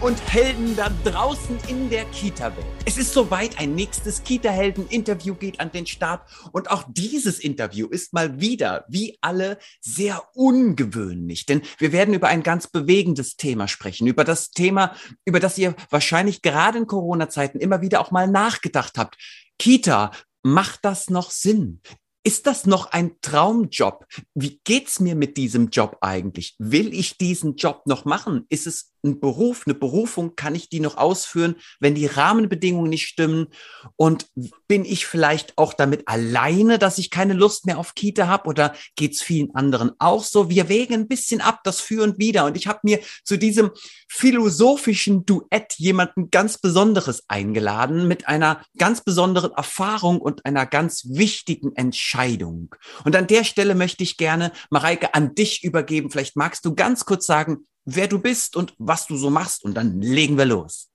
und 0.00 0.20
Helden 0.32 0.76
da 0.76 0.90
draußen 1.04 1.58
in 1.66 1.90
der 1.90 2.04
Kita-Welt. 2.06 2.64
Es 2.84 2.98
ist 2.98 3.12
soweit, 3.12 3.58
ein 3.58 3.74
nächstes 3.74 4.22
Kita-Helden-Interview 4.22 5.34
geht 5.34 5.58
an 5.58 5.72
den 5.72 5.86
Start 5.86 6.28
und 6.52 6.70
auch 6.70 6.84
dieses 6.88 7.40
Interview 7.40 7.88
ist 7.88 8.12
mal 8.12 8.40
wieder, 8.40 8.84
wie 8.88 9.18
alle, 9.20 9.58
sehr 9.80 10.22
ungewöhnlich, 10.34 11.46
denn 11.46 11.62
wir 11.78 11.92
werden 11.92 12.14
über 12.14 12.28
ein 12.28 12.44
ganz 12.44 12.68
bewegendes 12.68 13.36
Thema 13.36 13.66
sprechen, 13.66 14.06
über 14.06 14.24
das 14.24 14.50
Thema, 14.50 14.94
über 15.24 15.40
das 15.40 15.58
ihr 15.58 15.74
wahrscheinlich 15.90 16.42
gerade 16.42 16.78
in 16.78 16.86
Corona-Zeiten 16.86 17.58
immer 17.58 17.82
wieder 17.82 18.00
auch 18.00 18.12
mal 18.12 18.28
nachgedacht 18.28 18.98
habt. 18.98 19.16
Kita, 19.58 20.12
macht 20.44 20.84
das 20.84 21.10
noch 21.10 21.32
Sinn? 21.32 21.80
Ist 22.24 22.46
das 22.46 22.66
noch 22.66 22.92
ein 22.92 23.12
Traumjob? 23.22 24.04
Wie 24.34 24.60
geht's 24.64 25.00
mir 25.00 25.14
mit 25.14 25.36
diesem 25.36 25.70
Job 25.70 25.96
eigentlich? 26.02 26.56
Will 26.58 26.92
ich 26.92 27.16
diesen 27.16 27.56
Job 27.56 27.82
noch 27.86 28.04
machen? 28.04 28.44
Ist 28.50 28.66
es 28.66 28.92
ein 29.04 29.20
Beruf, 29.20 29.62
eine 29.66 29.74
Berufung? 29.74 30.34
Kann 30.36 30.54
ich 30.54 30.68
die 30.68 30.80
noch 30.80 30.96
ausführen, 30.96 31.56
wenn 31.80 31.94
die 31.94 32.06
Rahmenbedingungen 32.06 32.90
nicht 32.90 33.06
stimmen? 33.06 33.48
Und 33.96 34.26
bin 34.66 34.84
ich 34.84 35.06
vielleicht 35.06 35.56
auch 35.56 35.72
damit 35.72 36.08
alleine, 36.08 36.78
dass 36.78 36.98
ich 36.98 37.10
keine 37.10 37.34
Lust 37.34 37.66
mehr 37.66 37.78
auf 37.78 37.94
Kita 37.94 38.26
habe? 38.26 38.48
Oder 38.48 38.74
geht's 38.96 39.22
vielen 39.22 39.54
anderen 39.54 39.92
auch 39.98 40.24
so? 40.24 40.50
Wir 40.50 40.68
wägen 40.68 40.94
ein 40.94 41.08
bisschen 41.08 41.40
ab, 41.40 41.60
das 41.64 41.80
Für 41.80 42.02
und 42.02 42.18
Wider. 42.18 42.44
Und 42.44 42.56
ich 42.56 42.66
habe 42.66 42.80
mir 42.82 43.00
zu 43.24 43.38
diesem 43.38 43.70
philosophischen 44.08 45.24
Duett 45.24 45.74
jemanden 45.76 46.30
ganz 46.30 46.58
Besonderes 46.58 47.24
eingeladen 47.28 48.08
mit 48.08 48.28
einer 48.28 48.62
ganz 48.76 49.02
besonderen 49.02 49.52
Erfahrung 49.52 50.20
und 50.20 50.44
einer 50.44 50.66
ganz 50.66 51.04
wichtigen 51.08 51.74
Entscheidung. 51.76 52.74
Und 53.04 53.16
an 53.16 53.26
der 53.26 53.44
Stelle 53.44 53.74
möchte 53.74 54.02
ich 54.02 54.16
gerne, 54.16 54.52
Mareike, 54.70 55.14
an 55.14 55.34
dich 55.34 55.64
übergeben. 55.64 56.10
Vielleicht 56.10 56.36
magst 56.36 56.64
du 56.64 56.74
ganz 56.74 57.04
kurz 57.04 57.26
sagen, 57.26 57.66
wer 57.94 58.08
du 58.08 58.18
bist 58.18 58.56
und 58.56 58.74
was 58.78 59.06
du 59.06 59.16
so 59.16 59.30
machst. 59.30 59.64
Und 59.64 59.74
dann 59.74 60.00
legen 60.00 60.36
wir 60.36 60.44
los. 60.44 60.90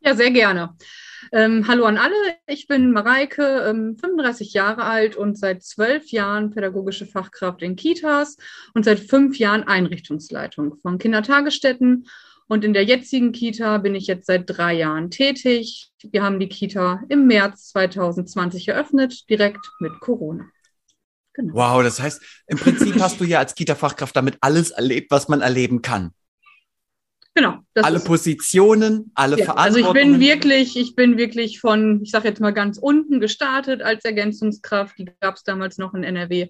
Ja, 0.00 0.14
sehr 0.14 0.30
gerne. 0.30 0.76
Ähm, 1.32 1.68
hallo 1.68 1.84
an 1.84 1.98
alle, 1.98 2.14
ich 2.46 2.66
bin 2.66 2.92
Mareike, 2.92 3.66
ähm, 3.68 3.96
35 3.98 4.54
Jahre 4.54 4.84
alt 4.84 5.14
und 5.16 5.38
seit 5.38 5.62
zwölf 5.62 6.10
Jahren 6.10 6.50
pädagogische 6.50 7.04
Fachkraft 7.04 7.60
in 7.60 7.76
Kitas 7.76 8.36
und 8.72 8.84
seit 8.84 9.00
fünf 9.00 9.38
Jahren 9.38 9.64
Einrichtungsleitung 9.64 10.76
von 10.80 10.98
Kindertagesstätten. 10.98 12.06
Und 12.48 12.64
in 12.64 12.72
der 12.72 12.84
jetzigen 12.84 13.32
Kita 13.32 13.78
bin 13.78 13.94
ich 13.94 14.06
jetzt 14.06 14.26
seit 14.26 14.44
drei 14.46 14.74
Jahren 14.74 15.10
tätig. 15.10 15.90
Wir 16.02 16.22
haben 16.22 16.40
die 16.40 16.48
Kita 16.48 17.02
im 17.08 17.26
März 17.26 17.68
2020 17.68 18.68
eröffnet, 18.68 19.28
direkt 19.28 19.70
mit 19.78 19.92
Corona. 20.00 20.46
Genau. 21.34 21.54
Wow, 21.54 21.82
das 21.82 22.00
heißt, 22.00 22.20
im 22.46 22.58
Prinzip 22.58 22.94
hast 23.00 23.20
du 23.20 23.24
ja 23.24 23.38
als 23.38 23.54
Kita-Fachkraft 23.54 24.16
damit 24.16 24.38
alles 24.40 24.70
erlebt, 24.70 25.10
was 25.10 25.28
man 25.28 25.42
erleben 25.42 25.82
kann. 25.82 26.12
Genau. 27.34 27.58
alle 27.76 28.00
Positionen, 28.00 29.12
alle 29.14 29.38
ja, 29.38 29.44
Verantwortungen. 29.44 29.86
Also 29.86 29.98
ich 29.98 30.04
bin 30.04 30.20
wirklich, 30.20 30.76
ich 30.76 30.96
bin 30.96 31.16
wirklich 31.16 31.60
von, 31.60 32.02
ich 32.02 32.10
sage 32.10 32.28
jetzt 32.28 32.40
mal 32.40 32.50
ganz 32.50 32.76
unten 32.76 33.20
gestartet 33.20 33.82
als 33.82 34.04
Ergänzungskraft. 34.04 34.98
Die 34.98 35.08
gab 35.20 35.36
es 35.36 35.44
damals 35.44 35.78
noch 35.78 35.94
in 35.94 36.02
NRW 36.02 36.48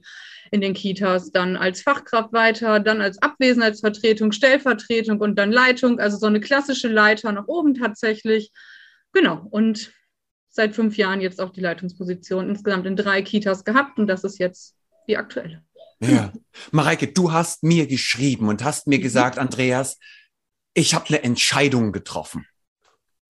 in 0.51 0.63
den 0.63 0.73
Kitas, 0.73 1.33
dann 1.33 1.57
als 1.57 1.83
Fachkraft 1.83 2.33
weiter, 2.33 2.81
dann 2.81 3.03
als 3.03 3.21
Abwesenheitsvertretung, 3.21 4.33
Stellvertretung 4.33 5.21
und 5.21 5.39
dann 5.39 5.53
Leitung, 5.53 6.01
also 6.01 6.17
so 6.17 6.27
eine 6.27 6.41
klassische 6.41 6.89
Leiter 6.89 7.31
nach 7.31 7.47
oben 7.47 7.75
tatsächlich. 7.75 8.51
Genau. 9.13 9.47
Und 9.51 9.93
seit 10.49 10.75
fünf 10.75 10.97
Jahren 10.97 11.21
jetzt 11.21 11.41
auch 11.41 11.51
die 11.51 11.61
Leitungsposition 11.61 12.49
insgesamt 12.49 12.87
in 12.87 12.97
drei 12.97 13.21
Kitas 13.23 13.65
gehabt 13.65 13.99
und 13.99 14.07
das 14.07 14.25
ist 14.25 14.39
jetzt 14.39 14.77
die 15.09 15.19
aktuelle. 15.19 15.63
Ja. 16.01 16.33
Mareike, 16.71 17.09
du 17.09 17.33
hast 17.33 17.63
mir 17.63 17.87
geschrieben 17.87 18.49
und 18.49 18.65
hast 18.65 18.87
mir 18.87 18.99
mhm. 18.99 19.03
gesagt, 19.03 19.39
Andreas, 19.39 19.99
ich 20.75 20.95
habe 20.95 21.07
eine 21.09 21.23
Entscheidung 21.23 21.93
getroffen. 21.93 22.47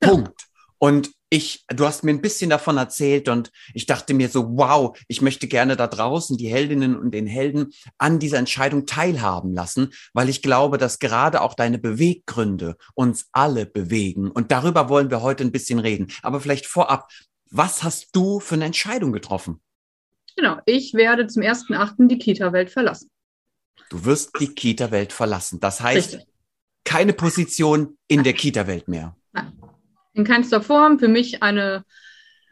Punkt. 0.00 0.46
Und 0.78 1.10
ich, 1.28 1.64
du 1.68 1.86
hast 1.86 2.02
mir 2.02 2.10
ein 2.10 2.22
bisschen 2.22 2.50
davon 2.50 2.76
erzählt 2.76 3.28
und 3.28 3.52
ich 3.74 3.86
dachte 3.86 4.14
mir 4.14 4.28
so, 4.28 4.56
wow, 4.56 4.98
ich 5.06 5.20
möchte 5.20 5.46
gerne 5.46 5.76
da 5.76 5.86
draußen 5.86 6.36
die 6.36 6.48
Heldinnen 6.48 6.98
und 6.98 7.12
den 7.12 7.26
Helden 7.26 7.72
an 7.98 8.18
dieser 8.18 8.38
Entscheidung 8.38 8.86
teilhaben 8.86 9.52
lassen, 9.52 9.92
weil 10.12 10.28
ich 10.28 10.42
glaube, 10.42 10.76
dass 10.76 10.98
gerade 10.98 11.42
auch 11.42 11.54
deine 11.54 11.78
Beweggründe 11.78 12.76
uns 12.94 13.28
alle 13.30 13.66
bewegen. 13.66 14.30
Und 14.30 14.50
darüber 14.50 14.88
wollen 14.88 15.10
wir 15.10 15.22
heute 15.22 15.44
ein 15.44 15.52
bisschen 15.52 15.78
reden. 15.78 16.08
Aber 16.22 16.40
vielleicht 16.40 16.66
vorab, 16.66 17.08
was 17.50 17.82
hast 17.84 18.08
du 18.16 18.40
für 18.40 18.56
eine 18.56 18.64
Entscheidung 18.64 19.12
getroffen? 19.12 19.60
Genau, 20.36 20.58
ich 20.64 20.94
werde 20.94 21.26
zum 21.26 21.42
1.8. 21.42 22.08
die 22.08 22.18
Kita-Welt 22.18 22.70
verlassen. 22.70 23.10
Du 23.90 24.04
wirst 24.04 24.30
die 24.40 24.48
Kita-Welt 24.48 25.12
verlassen. 25.12 25.60
Das 25.60 25.80
heißt, 25.80 26.14
Richtig 26.14 26.30
keine 26.84 27.12
Position 27.12 27.98
in 28.08 28.22
der 28.22 28.32
Kita-Welt 28.32 28.88
mehr. 28.88 29.16
In 30.12 30.24
keinster 30.24 30.60
Form. 30.60 30.98
Für 30.98 31.08
mich 31.08 31.42
eine 31.42 31.84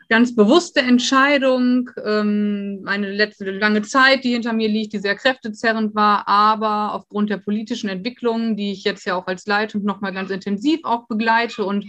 ganz 0.09 0.35
bewusste 0.35 0.81
Entscheidung, 0.81 1.91
ähm, 2.05 2.83
eine 2.87 3.11
letzte 3.13 3.51
lange 3.51 3.83
Zeit, 3.83 4.25
die 4.25 4.33
hinter 4.33 4.53
mir 4.53 4.69
liegt, 4.69 4.93
die 4.95 4.99
sehr 4.99 5.17
kräftezerrend 5.17 5.95
war, 5.95 6.27
aber 6.27 6.95
aufgrund 6.95 7.31
der 7.31 7.37
politischen 7.39 7.89
Entwicklung, 7.89 8.57
die 8.57 8.73
ich 8.73 8.85
jetzt 8.85 9.05
ja 9.05 9.17
auch 9.17 9.27
als 9.27 9.47
Leitung 9.47 9.85
nochmal 9.85 10.15
ganz 10.15 10.31
intensiv 10.31 10.81
auch 10.85 11.07
begleite 11.09 11.65
und 11.65 11.85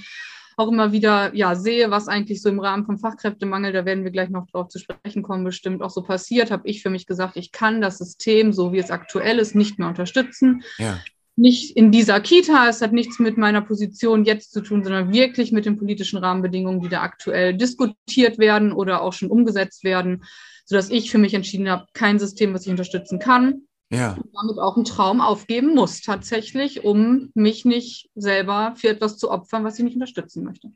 auch 0.57 0.67
immer 0.67 0.91
wieder 0.91 1.33
ja 1.33 1.55
sehe, 1.55 1.89
was 1.89 2.09
eigentlich 2.09 2.41
so 2.41 2.49
im 2.49 2.59
Rahmen 2.59 2.85
vom 2.85 2.97
Fachkräftemangel, 2.99 3.71
da 3.71 3.85
werden 3.85 4.03
wir 4.03 4.11
gleich 4.11 4.29
noch 4.29 4.47
drauf 4.47 4.67
zu 4.67 4.79
sprechen 4.79 5.23
kommen, 5.23 5.45
bestimmt 5.45 5.81
auch 5.81 5.89
so 5.89 6.01
passiert, 6.01 6.51
habe 6.51 6.67
ich 6.67 6.81
für 6.81 6.89
mich 6.89 7.05
gesagt, 7.05 7.37
ich 7.37 7.53
kann 7.53 7.79
das 7.79 7.99
System, 7.99 8.51
so 8.51 8.73
wie 8.73 8.79
es 8.79 8.91
aktuell 8.91 9.39
ist, 9.39 9.55
nicht 9.55 9.79
mehr 9.79 9.87
unterstützen. 9.87 10.63
Ja 10.77 10.99
nicht 11.39 11.75
in 11.75 11.91
dieser 11.91 12.19
Kita, 12.19 12.67
es 12.67 12.81
hat 12.81 12.91
nichts 12.91 13.17
mit 13.17 13.37
meiner 13.37 13.61
Position 13.61 14.25
jetzt 14.25 14.51
zu 14.51 14.61
tun, 14.61 14.83
sondern 14.83 15.13
wirklich 15.13 15.51
mit 15.51 15.65
den 15.65 15.77
politischen 15.77 16.19
Rahmenbedingungen, 16.19 16.81
die 16.81 16.89
da 16.89 17.01
aktuell 17.01 17.55
diskutiert 17.55 18.37
werden 18.37 18.73
oder 18.73 19.01
auch 19.01 19.13
schon 19.13 19.31
umgesetzt 19.31 19.83
werden, 19.83 20.23
sodass 20.65 20.89
ich 20.89 21.09
für 21.09 21.17
mich 21.17 21.33
entschieden 21.33 21.69
habe, 21.69 21.87
kein 21.93 22.19
System, 22.19 22.53
was 22.53 22.65
ich 22.65 22.71
unterstützen 22.71 23.19
kann. 23.19 23.63
Ja. 23.91 24.11
Und 24.11 24.29
damit 24.33 24.59
auch 24.59 24.75
einen 24.75 24.85
Traum 24.85 25.19
aufgeben 25.19 25.73
muss, 25.73 26.01
tatsächlich, 26.01 26.83
um 26.83 27.31
mich 27.33 27.65
nicht 27.65 28.09
selber 28.13 28.73
für 28.75 28.89
etwas 28.89 29.17
zu 29.17 29.31
opfern, 29.31 29.63
was 29.63 29.79
ich 29.79 29.85
nicht 29.85 29.95
unterstützen 29.95 30.43
möchte. 30.43 30.71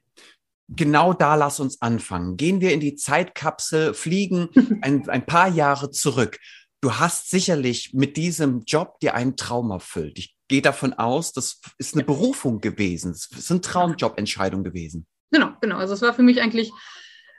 Genau 0.69 1.13
da 1.13 1.35
lass 1.35 1.59
uns 1.59 1.81
anfangen. 1.81 2.37
Gehen 2.37 2.61
wir 2.61 2.73
in 2.73 2.79
die 2.79 2.95
Zeitkapsel, 2.95 3.93
fliegen 3.93 4.49
ein, 4.81 5.07
ein 5.09 5.25
paar 5.25 5.49
Jahre 5.49 5.91
zurück. 5.91 6.39
Du 6.81 6.95
hast 6.95 7.29
sicherlich 7.29 7.93
mit 7.93 8.17
diesem 8.17 8.63
Job 8.65 8.99
dir 8.99 9.13
einen 9.13 9.37
Traum 9.37 9.71
erfüllt. 9.71 10.17
Ich 10.17 10.35
gehe 10.53 10.61
davon 10.61 10.93
aus, 10.93 11.33
das 11.33 11.59
ist 11.79 11.95
eine 11.95 12.03
Berufung 12.03 12.61
gewesen. 12.61 13.09
Es 13.09 13.27
ist 13.35 13.49
eine 13.49 13.61
Traumjobentscheidung 13.61 14.63
gewesen. 14.63 15.07
Genau, 15.31 15.49
genau. 15.61 15.77
Also 15.77 15.95
es 15.95 16.03
war 16.03 16.13
für 16.13 16.21
mich 16.21 16.43
eigentlich 16.43 16.71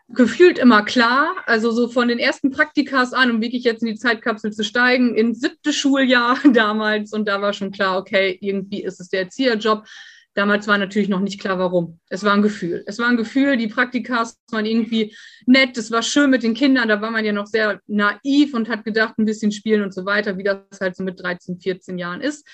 gefühlt 0.08 0.58
immer 0.58 0.84
klar. 0.84 1.32
Also 1.46 1.70
so 1.70 1.86
von 1.86 2.08
den 2.08 2.18
ersten 2.18 2.50
Praktikas 2.50 3.12
an, 3.12 3.30
um 3.30 3.40
wirklich 3.40 3.62
jetzt 3.62 3.82
in 3.82 3.90
die 3.90 3.94
Zeitkapsel 3.94 4.52
zu 4.52 4.64
steigen, 4.64 5.14
ins 5.14 5.38
siebte 5.38 5.72
Schuljahr 5.72 6.40
damals. 6.52 7.12
Und 7.12 7.28
da 7.28 7.40
war 7.40 7.52
schon 7.52 7.70
klar, 7.70 7.98
okay, 7.98 8.36
irgendwie 8.40 8.82
ist 8.82 8.98
es 9.00 9.10
der 9.10 9.20
Erzieherjob. 9.20 9.86
Damals 10.34 10.66
war 10.66 10.76
natürlich 10.76 11.08
noch 11.08 11.20
nicht 11.20 11.40
klar, 11.40 11.60
warum. 11.60 12.00
Es 12.08 12.24
war 12.24 12.32
ein 12.32 12.42
Gefühl. 12.42 12.82
Es 12.88 12.98
war 12.98 13.06
ein 13.06 13.16
Gefühl, 13.16 13.56
die 13.56 13.68
Praktikas 13.68 14.40
waren 14.50 14.66
irgendwie 14.66 15.14
nett, 15.46 15.78
es 15.78 15.92
war 15.92 16.02
schön 16.02 16.30
mit 16.30 16.42
den 16.42 16.54
Kindern, 16.54 16.88
da 16.88 17.00
war 17.00 17.12
man 17.12 17.24
ja 17.24 17.30
noch 17.32 17.46
sehr 17.46 17.80
naiv 17.86 18.54
und 18.54 18.68
hat 18.68 18.84
gedacht, 18.84 19.16
ein 19.18 19.24
bisschen 19.24 19.52
spielen 19.52 19.84
und 19.84 19.94
so 19.94 20.04
weiter, 20.04 20.36
wie 20.36 20.42
das 20.42 20.80
halt 20.80 20.96
so 20.96 21.04
mit 21.04 21.22
13, 21.22 21.60
14 21.60 21.96
Jahren 21.96 22.20
ist. 22.20 22.44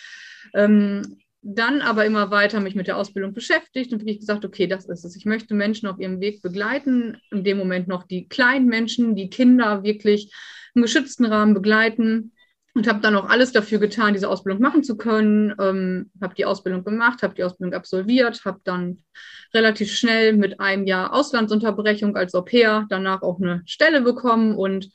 Ähm, 0.55 1.19
dann 1.43 1.81
aber 1.81 2.05
immer 2.05 2.31
weiter 2.31 2.61
mich 2.61 2.75
mit 2.75 2.87
der 2.87 2.99
Ausbildung 2.99 3.33
beschäftigt 3.33 3.93
und 3.93 4.01
wirklich 4.01 4.19
gesagt, 4.19 4.45
okay, 4.45 4.67
das 4.67 4.87
ist 4.87 5.05
es. 5.05 5.17
Ich 5.17 5.25
möchte 5.25 5.55
Menschen 5.55 5.89
auf 5.89 5.99
ihrem 5.99 6.21
Weg 6.21 6.43
begleiten, 6.43 7.17
in 7.31 7.45
dem 7.45 7.57
Moment 7.57 7.89
noch 7.89 8.05
die 8.05 8.29
kleinen 8.29 8.67
Menschen, 8.67 9.17
die 9.17 9.31
Kinder 9.31 9.83
wirklich 9.83 10.33
im 10.75 10.83
geschützten 10.83 11.25
Rahmen 11.25 11.55
begleiten 11.55 12.33
und 12.75 12.87
habe 12.87 13.01
dann 13.01 13.17
auch 13.17 13.29
alles 13.29 13.53
dafür 13.53 13.79
getan, 13.79 14.13
diese 14.13 14.29
Ausbildung 14.29 14.63
machen 14.63 14.85
zu 14.85 14.97
können. 14.97 15.55
Ähm, 15.59 16.11
habe 16.21 16.35
die 16.35 16.45
Ausbildung 16.45 16.85
gemacht, 16.85 17.23
habe 17.23 17.35
die 17.35 17.43
Ausbildung 17.43 17.75
absolviert, 17.75 18.45
habe 18.45 18.61
dann 18.65 19.03
relativ 19.55 19.93
schnell 19.93 20.35
mit 20.35 20.61
einem 20.61 20.87
Jahr 20.87 21.13
Auslandsunterbrechung 21.13 22.17
als 22.17 22.35
Au 22.35 22.43
pair 22.43 22.87
danach 22.91 23.23
auch 23.23 23.41
eine 23.41 23.63
Stelle 23.67 24.03
bekommen 24.03 24.55
und 24.55 24.91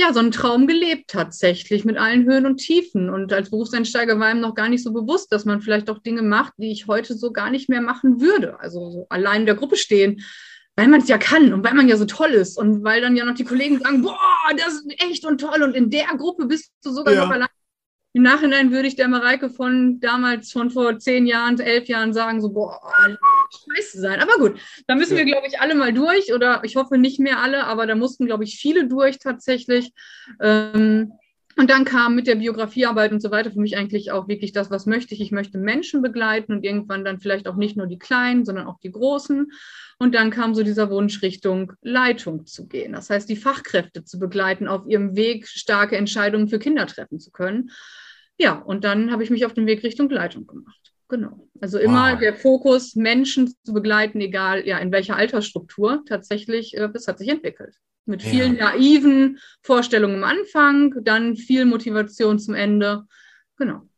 ja, 0.00 0.12
so 0.12 0.20
einen 0.20 0.32
Traum 0.32 0.66
gelebt 0.66 1.08
tatsächlich 1.08 1.84
mit 1.84 1.96
allen 1.96 2.24
Höhen 2.24 2.46
und 2.46 2.56
Tiefen. 2.56 3.10
Und 3.10 3.32
als 3.32 3.50
Berufseinsteiger 3.50 4.18
war 4.18 4.30
ihm 4.30 4.40
noch 4.40 4.54
gar 4.54 4.68
nicht 4.68 4.82
so 4.82 4.92
bewusst, 4.92 5.32
dass 5.32 5.44
man 5.44 5.60
vielleicht 5.60 5.88
auch 5.90 5.98
Dinge 5.98 6.22
macht, 6.22 6.54
die 6.56 6.72
ich 6.72 6.86
heute 6.86 7.14
so 7.14 7.32
gar 7.32 7.50
nicht 7.50 7.68
mehr 7.68 7.80
machen 7.80 8.20
würde. 8.20 8.58
Also 8.60 8.90
so 8.90 9.06
allein 9.10 9.40
in 9.40 9.46
der 9.46 9.54
Gruppe 9.54 9.76
stehen, 9.76 10.22
weil 10.76 10.88
man 10.88 11.00
es 11.00 11.08
ja 11.08 11.18
kann 11.18 11.52
und 11.52 11.64
weil 11.64 11.74
man 11.74 11.88
ja 11.88 11.96
so 11.96 12.06
toll 12.06 12.30
ist 12.30 12.58
und 12.58 12.82
weil 12.82 13.00
dann 13.00 13.16
ja 13.16 13.24
noch 13.24 13.34
die 13.34 13.44
Kollegen 13.44 13.78
sagen, 13.78 14.02
boah, 14.02 14.18
das 14.56 14.74
ist 14.74 14.86
echt 14.98 15.24
und 15.26 15.40
toll 15.40 15.62
und 15.62 15.74
in 15.74 15.90
der 15.90 16.08
Gruppe 16.16 16.46
bist 16.46 16.72
du 16.82 16.90
sogar 16.90 17.14
ja. 17.14 17.24
noch 17.24 17.30
allein 17.30 17.48
im 18.12 18.22
Nachhinein 18.24 18.72
würde 18.72 18.88
ich 18.88 18.96
der 18.96 19.06
Mareike 19.06 19.50
von 19.50 20.00
damals, 20.00 20.50
von 20.50 20.70
vor 20.70 20.98
zehn 20.98 21.26
Jahren, 21.26 21.60
elf 21.60 21.86
Jahren 21.86 22.12
sagen, 22.12 22.40
so, 22.40 22.50
boah, 22.50 22.80
scheiße 23.50 24.00
sein. 24.00 24.20
Aber 24.20 24.34
gut, 24.38 24.60
da 24.86 24.94
müssen 24.94 25.16
wir, 25.16 25.24
glaube 25.24 25.46
ich, 25.46 25.60
alle 25.60 25.74
mal 25.74 25.92
durch 25.92 26.32
oder 26.32 26.62
ich 26.64 26.76
hoffe 26.76 26.98
nicht 26.98 27.20
mehr 27.20 27.40
alle, 27.40 27.64
aber 27.64 27.86
da 27.86 27.94
mussten, 27.94 28.26
glaube 28.26 28.44
ich, 28.44 28.58
viele 28.58 28.88
durch 28.88 29.18
tatsächlich. 29.18 29.92
Ähm, 30.40 31.12
Und 31.56 31.68
dann 31.68 31.84
kam 31.84 32.14
mit 32.14 32.26
der 32.26 32.36
Biografiearbeit 32.36 33.12
und 33.12 33.20
so 33.20 33.32
weiter 33.32 33.50
für 33.50 33.60
mich 33.60 33.76
eigentlich 33.76 34.12
auch 34.12 34.28
wirklich 34.28 34.52
das, 34.52 34.70
was 34.70 34.86
möchte 34.86 35.14
ich. 35.14 35.20
Ich 35.20 35.32
möchte 35.32 35.58
Menschen 35.58 36.00
begleiten 36.00 36.52
und 36.52 36.64
irgendwann 36.64 37.04
dann 37.04 37.18
vielleicht 37.18 37.48
auch 37.48 37.56
nicht 37.56 37.76
nur 37.76 37.88
die 37.88 37.98
Kleinen, 37.98 38.44
sondern 38.44 38.66
auch 38.68 38.78
die 38.78 38.92
Großen. 38.92 39.50
Und 39.98 40.14
dann 40.14 40.30
kam 40.30 40.54
so 40.54 40.62
dieser 40.62 40.88
Wunsch 40.90 41.20
Richtung 41.22 41.72
Leitung 41.82 42.46
zu 42.46 42.68
gehen. 42.68 42.92
Das 42.92 43.10
heißt, 43.10 43.28
die 43.28 43.36
Fachkräfte 43.36 44.04
zu 44.04 44.18
begleiten, 44.18 44.68
auf 44.68 44.86
ihrem 44.86 45.16
Weg 45.16 45.48
starke 45.48 45.96
Entscheidungen 45.96 46.48
für 46.48 46.60
Kinder 46.60 46.86
treffen 46.86 47.18
zu 47.18 47.30
können. 47.32 47.70
Ja, 48.38 48.54
und 48.54 48.84
dann 48.84 49.10
habe 49.10 49.24
ich 49.24 49.30
mich 49.30 49.44
auf 49.44 49.52
den 49.52 49.66
Weg 49.66 49.82
Richtung 49.82 50.08
Leitung 50.08 50.46
gemacht. 50.46 50.89
Genau. 51.10 51.48
Also 51.60 51.78
immer 51.78 52.12
wow. 52.12 52.20
der 52.20 52.34
Fokus, 52.34 52.94
Menschen 52.94 53.52
zu 53.64 53.72
begleiten, 53.72 54.20
egal 54.20 54.66
ja 54.66 54.78
in 54.78 54.92
welcher 54.92 55.16
Altersstruktur 55.16 56.04
tatsächlich, 56.06 56.76
äh, 56.76 56.88
das 56.90 57.08
hat 57.08 57.18
sich 57.18 57.28
entwickelt. 57.28 57.76
Mit 58.06 58.22
vielen 58.22 58.56
ja. 58.56 58.72
naiven 58.72 59.38
Vorstellungen 59.62 60.22
am 60.22 60.24
Anfang, 60.24 60.94
dann 61.02 61.36
viel 61.36 61.64
Motivation 61.64 62.38
zum 62.38 62.54
Ende. 62.54 63.04
Genau. 63.56 63.89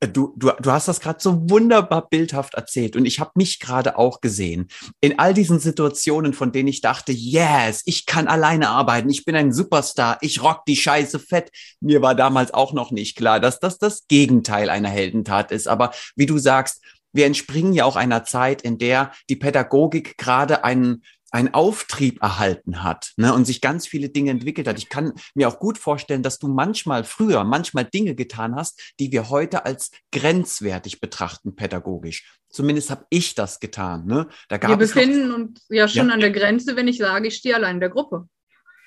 Äh, 0.00 0.08
du, 0.08 0.34
du, 0.36 0.50
du 0.60 0.70
hast 0.70 0.88
das 0.88 1.00
gerade 1.00 1.18
so 1.20 1.48
wunderbar 1.50 2.08
bildhaft 2.08 2.54
erzählt 2.54 2.96
und 2.96 3.04
ich 3.04 3.20
habe 3.20 3.32
mich 3.34 3.60
gerade 3.60 3.98
auch 3.98 4.20
gesehen. 4.20 4.68
In 5.00 5.18
all 5.18 5.34
diesen 5.34 5.58
Situationen, 5.58 6.32
von 6.32 6.52
denen 6.52 6.68
ich 6.68 6.80
dachte, 6.80 7.12
yes, 7.12 7.82
ich 7.84 8.06
kann 8.06 8.28
alleine 8.28 8.68
arbeiten, 8.68 9.10
ich 9.10 9.24
bin 9.24 9.36
ein 9.36 9.52
Superstar, 9.52 10.18
ich 10.20 10.42
rock 10.42 10.64
die 10.66 10.76
Scheiße 10.76 11.18
fett. 11.18 11.50
Mir 11.80 12.02
war 12.02 12.14
damals 12.14 12.52
auch 12.52 12.72
noch 12.72 12.90
nicht 12.90 13.16
klar, 13.16 13.40
dass 13.40 13.60
das 13.60 13.78
das 13.78 14.06
Gegenteil 14.08 14.70
einer 14.70 14.90
Heldentat 14.90 15.52
ist. 15.52 15.68
Aber 15.68 15.92
wie 16.16 16.26
du 16.26 16.38
sagst, 16.38 16.80
wir 17.14 17.26
entspringen 17.26 17.72
ja 17.72 17.84
auch 17.84 17.96
einer 17.96 18.24
Zeit, 18.24 18.62
in 18.62 18.76
der 18.76 19.12
die 19.30 19.36
Pädagogik 19.36 20.18
gerade 20.18 20.64
einen 20.64 21.04
einen 21.34 21.52
Auftrieb 21.52 22.22
erhalten 22.22 22.84
hat 22.84 23.12
ne, 23.16 23.34
und 23.34 23.44
sich 23.44 23.60
ganz 23.60 23.88
viele 23.88 24.08
Dinge 24.08 24.30
entwickelt 24.30 24.68
hat. 24.68 24.78
Ich 24.78 24.88
kann 24.88 25.14
mir 25.34 25.48
auch 25.48 25.58
gut 25.58 25.78
vorstellen, 25.78 26.22
dass 26.22 26.38
du 26.38 26.46
manchmal 26.46 27.02
früher, 27.02 27.42
manchmal 27.42 27.84
Dinge 27.84 28.14
getan 28.14 28.54
hast, 28.54 28.94
die 29.00 29.10
wir 29.10 29.30
heute 29.30 29.66
als 29.66 29.90
grenzwertig 30.12 31.00
betrachten 31.00 31.56
pädagogisch. 31.56 32.38
Zumindest 32.50 32.90
habe 32.90 33.04
ich 33.10 33.34
das 33.34 33.58
getan. 33.58 34.06
Ne? 34.06 34.28
Da 34.48 34.58
gab 34.58 34.70
wir 34.70 34.76
befinden 34.76 35.32
uns 35.32 35.66
ja 35.68 35.88
schon 35.88 36.06
ja. 36.06 36.14
an 36.14 36.20
der 36.20 36.30
Grenze, 36.30 36.76
wenn 36.76 36.86
ich 36.86 36.98
sage, 36.98 37.26
ich 37.26 37.34
stehe 37.34 37.56
allein 37.56 37.76
in 37.76 37.80
der 37.80 37.90
Gruppe. 37.90 38.28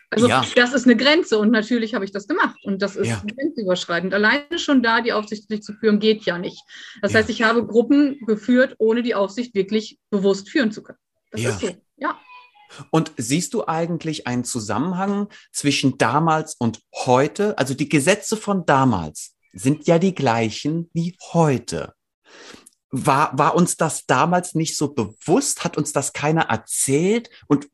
Also 0.10 0.30
ja. 0.30 0.46
das 0.56 0.74
ist 0.74 0.86
eine 0.86 0.96
Grenze 0.96 1.38
und 1.38 1.52
natürlich 1.52 1.96
habe 1.96 2.06
ich 2.06 2.12
das 2.12 2.30
gemacht 2.30 2.56
und 2.64 2.82
das 2.82 2.96
ist 2.96 3.10
ja. 3.10 3.22
grenzüberschreitend. 3.30 4.14
Alleine 4.14 4.58
schon 4.58 4.82
da 4.82 5.02
die 5.02 5.12
Aufsicht 5.12 5.52
durchzuführen 5.52 6.00
geht 6.00 6.24
ja 6.24 6.38
nicht. 6.38 6.62
Das 7.02 7.14
heißt, 7.14 7.30
ich 7.30 7.44
habe 7.44 7.68
Gruppen 7.68 8.18
geführt, 8.26 8.76
ohne 8.78 9.04
die 9.04 9.16
Aufsicht 9.16 9.54
wirklich 9.54 10.00
bewusst 10.10 10.50
führen 10.50 10.72
zu 10.72 10.82
können. 10.82 11.00
Das 11.32 11.42
ist 11.42 11.60
so. 11.60 11.76
Ja. 11.98 12.18
Und 12.92 13.12
siehst 13.18 13.54
du 13.54 13.68
eigentlich 13.68 14.28
einen 14.28 14.44
Zusammenhang 14.44 15.28
zwischen 15.52 15.98
damals 15.98 16.56
und 16.56 16.82
heute? 16.94 17.58
Also 17.58 17.74
die 17.74 17.90
Gesetze 17.90 18.38
von 18.38 18.66
damals 18.66 19.36
sind 19.54 19.88
ja 19.88 20.00
die 20.00 20.16
gleichen 20.16 20.90
wie 20.94 21.16
heute. 21.34 21.94
War, 22.90 23.38
war 23.38 23.56
uns 23.56 23.76
das 23.76 24.06
damals 24.06 24.56
nicht 24.56 24.78
so 24.78 24.94
bewusst? 24.94 25.64
Hat 25.64 25.78
uns 25.78 25.92
das 25.92 26.14
keiner 26.14 26.44
erzählt? 26.44 27.30
Und 27.48 27.68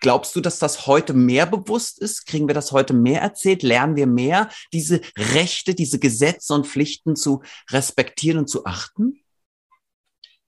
glaubst 0.00 0.36
du, 0.36 0.40
dass 0.40 0.58
das 0.58 0.86
heute 0.86 1.14
mehr 1.14 1.46
bewusst 1.46 1.98
ist? 1.98 2.26
Kriegen 2.26 2.48
wir 2.48 2.54
das 2.54 2.72
heute 2.72 2.92
mehr 2.92 3.22
erzählt? 3.22 3.62
Lernen 3.62 3.96
wir 3.96 4.06
mehr, 4.06 4.50
diese 4.72 5.00
Rechte, 5.16 5.74
diese 5.74 5.98
Gesetze 5.98 6.54
und 6.54 6.66
Pflichten 6.66 7.16
zu 7.16 7.42
respektieren 7.70 8.38
und 8.38 8.48
zu 8.48 8.66
achten? 8.66 9.20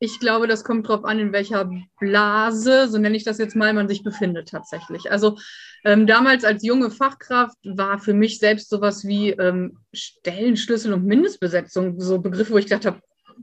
Ich 0.04 0.18
glaube, 0.18 0.48
das 0.48 0.64
kommt 0.64 0.88
darauf 0.88 1.04
an, 1.04 1.20
in 1.20 1.32
welcher 1.32 1.70
Blase, 2.00 2.88
so 2.88 2.98
nenne 2.98 3.16
ich 3.16 3.22
das 3.22 3.38
jetzt 3.38 3.54
mal, 3.54 3.72
man 3.72 3.86
sich 3.86 4.02
befindet 4.02 4.48
tatsächlich. 4.48 5.12
Also 5.12 5.38
ähm, 5.84 6.08
damals 6.08 6.44
als 6.44 6.64
junge 6.64 6.90
Fachkraft 6.90 7.56
war 7.62 8.00
für 8.00 8.12
mich 8.12 8.40
selbst 8.40 8.68
sowas 8.68 9.06
wie 9.06 9.30
ähm, 9.30 9.78
Stellenschlüssel 9.92 10.92
und 10.92 11.04
Mindestbesetzung 11.04 12.00
so 12.00 12.18
Begriffe, 12.18 12.52
wo 12.52 12.58
ich 12.58 12.64
gedacht 12.64 12.84
habe, 12.84 13.00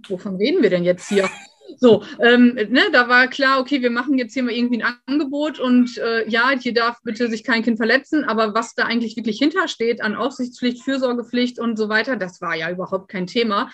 wovon 0.09 0.35
reden 0.35 0.61
wir 0.61 0.69
denn 0.69 0.83
jetzt 0.83 1.07
hier? 1.07 1.29
So, 1.77 2.03
ähm, 2.21 2.55
ne, 2.55 2.81
da 2.91 3.07
war 3.07 3.27
klar, 3.27 3.61
okay, 3.61 3.81
wir 3.81 3.91
machen 3.91 4.17
jetzt 4.17 4.33
hier 4.33 4.43
mal 4.43 4.51
irgendwie 4.51 4.83
ein 4.83 4.95
Angebot 5.05 5.61
und 5.61 5.97
äh, 5.97 6.27
ja, 6.27 6.49
hier 6.59 6.73
darf 6.73 6.97
bitte 7.03 7.29
sich 7.29 7.45
kein 7.45 7.63
Kind 7.63 7.77
verletzen, 7.77 8.25
aber 8.25 8.53
was 8.53 8.75
da 8.75 8.83
eigentlich 8.83 9.15
wirklich 9.15 9.37
hintersteht 9.37 10.01
an 10.01 10.15
Aufsichtspflicht, 10.15 10.83
Fürsorgepflicht 10.83 11.57
und 11.57 11.77
so 11.77 11.87
weiter, 11.87 12.17
das 12.17 12.41
war 12.41 12.55
ja 12.55 12.69
überhaupt 12.69 13.07
kein 13.07 13.27
Thema. 13.27 13.71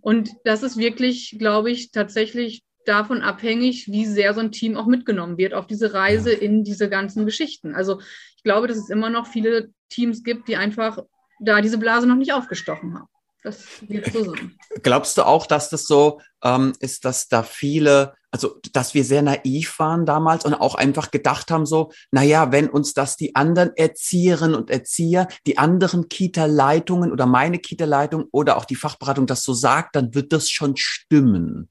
Und 0.00 0.30
das 0.44 0.62
ist 0.62 0.76
wirklich, 0.76 1.36
glaube 1.38 1.70
ich, 1.70 1.90
tatsächlich 1.90 2.62
davon 2.84 3.22
abhängig, 3.22 3.88
wie 3.88 4.06
sehr 4.06 4.34
so 4.34 4.40
ein 4.40 4.52
Team 4.52 4.76
auch 4.76 4.86
mitgenommen 4.86 5.36
wird 5.36 5.52
auf 5.54 5.66
diese 5.66 5.92
Reise 5.92 6.32
in 6.32 6.64
diese 6.64 6.88
ganzen 6.88 7.26
Geschichten. 7.26 7.74
Also 7.74 8.00
ich 8.36 8.42
glaube, 8.42 8.66
dass 8.66 8.78
es 8.78 8.88
immer 8.88 9.10
noch 9.10 9.26
viele 9.26 9.70
Teams 9.90 10.22
gibt, 10.22 10.48
die 10.48 10.56
einfach 10.56 10.98
da 11.40 11.60
diese 11.60 11.78
Blase 11.78 12.06
noch 12.06 12.16
nicht 12.16 12.32
aufgestochen 12.32 12.94
haben. 12.94 13.08
Das 13.42 13.66
wird 13.88 14.12
so 14.12 14.24
sein. 14.24 14.56
Glaubst 14.82 15.16
du 15.16 15.26
auch, 15.26 15.46
dass 15.46 15.68
das 15.68 15.84
so 15.84 16.20
ähm, 16.42 16.72
ist, 16.80 17.04
dass 17.04 17.28
da 17.28 17.42
viele, 17.42 18.14
also 18.30 18.60
dass 18.72 18.94
wir 18.94 19.04
sehr 19.04 19.22
naiv 19.22 19.78
waren 19.78 20.04
damals 20.04 20.44
und 20.44 20.54
auch 20.54 20.74
einfach 20.74 21.10
gedacht 21.10 21.50
haben, 21.50 21.66
so, 21.66 21.90
naja, 22.10 22.52
wenn 22.52 22.68
uns 22.68 22.92
das 22.92 23.16
die 23.16 23.34
anderen 23.34 23.74
Erzieherinnen 23.76 24.54
und 24.54 24.70
Erzieher, 24.70 25.28
die 25.46 25.58
anderen 25.58 26.08
Kita-Leitungen 26.08 27.12
oder 27.12 27.26
meine 27.26 27.58
Kita-Leitung 27.58 28.24
oder 28.30 28.56
auch 28.56 28.64
die 28.64 28.76
Fachberatung 28.76 29.26
das 29.26 29.42
so 29.42 29.54
sagt, 29.54 29.96
dann 29.96 30.14
wird 30.14 30.32
das 30.32 30.50
schon 30.50 30.76
stimmen. 30.76 31.70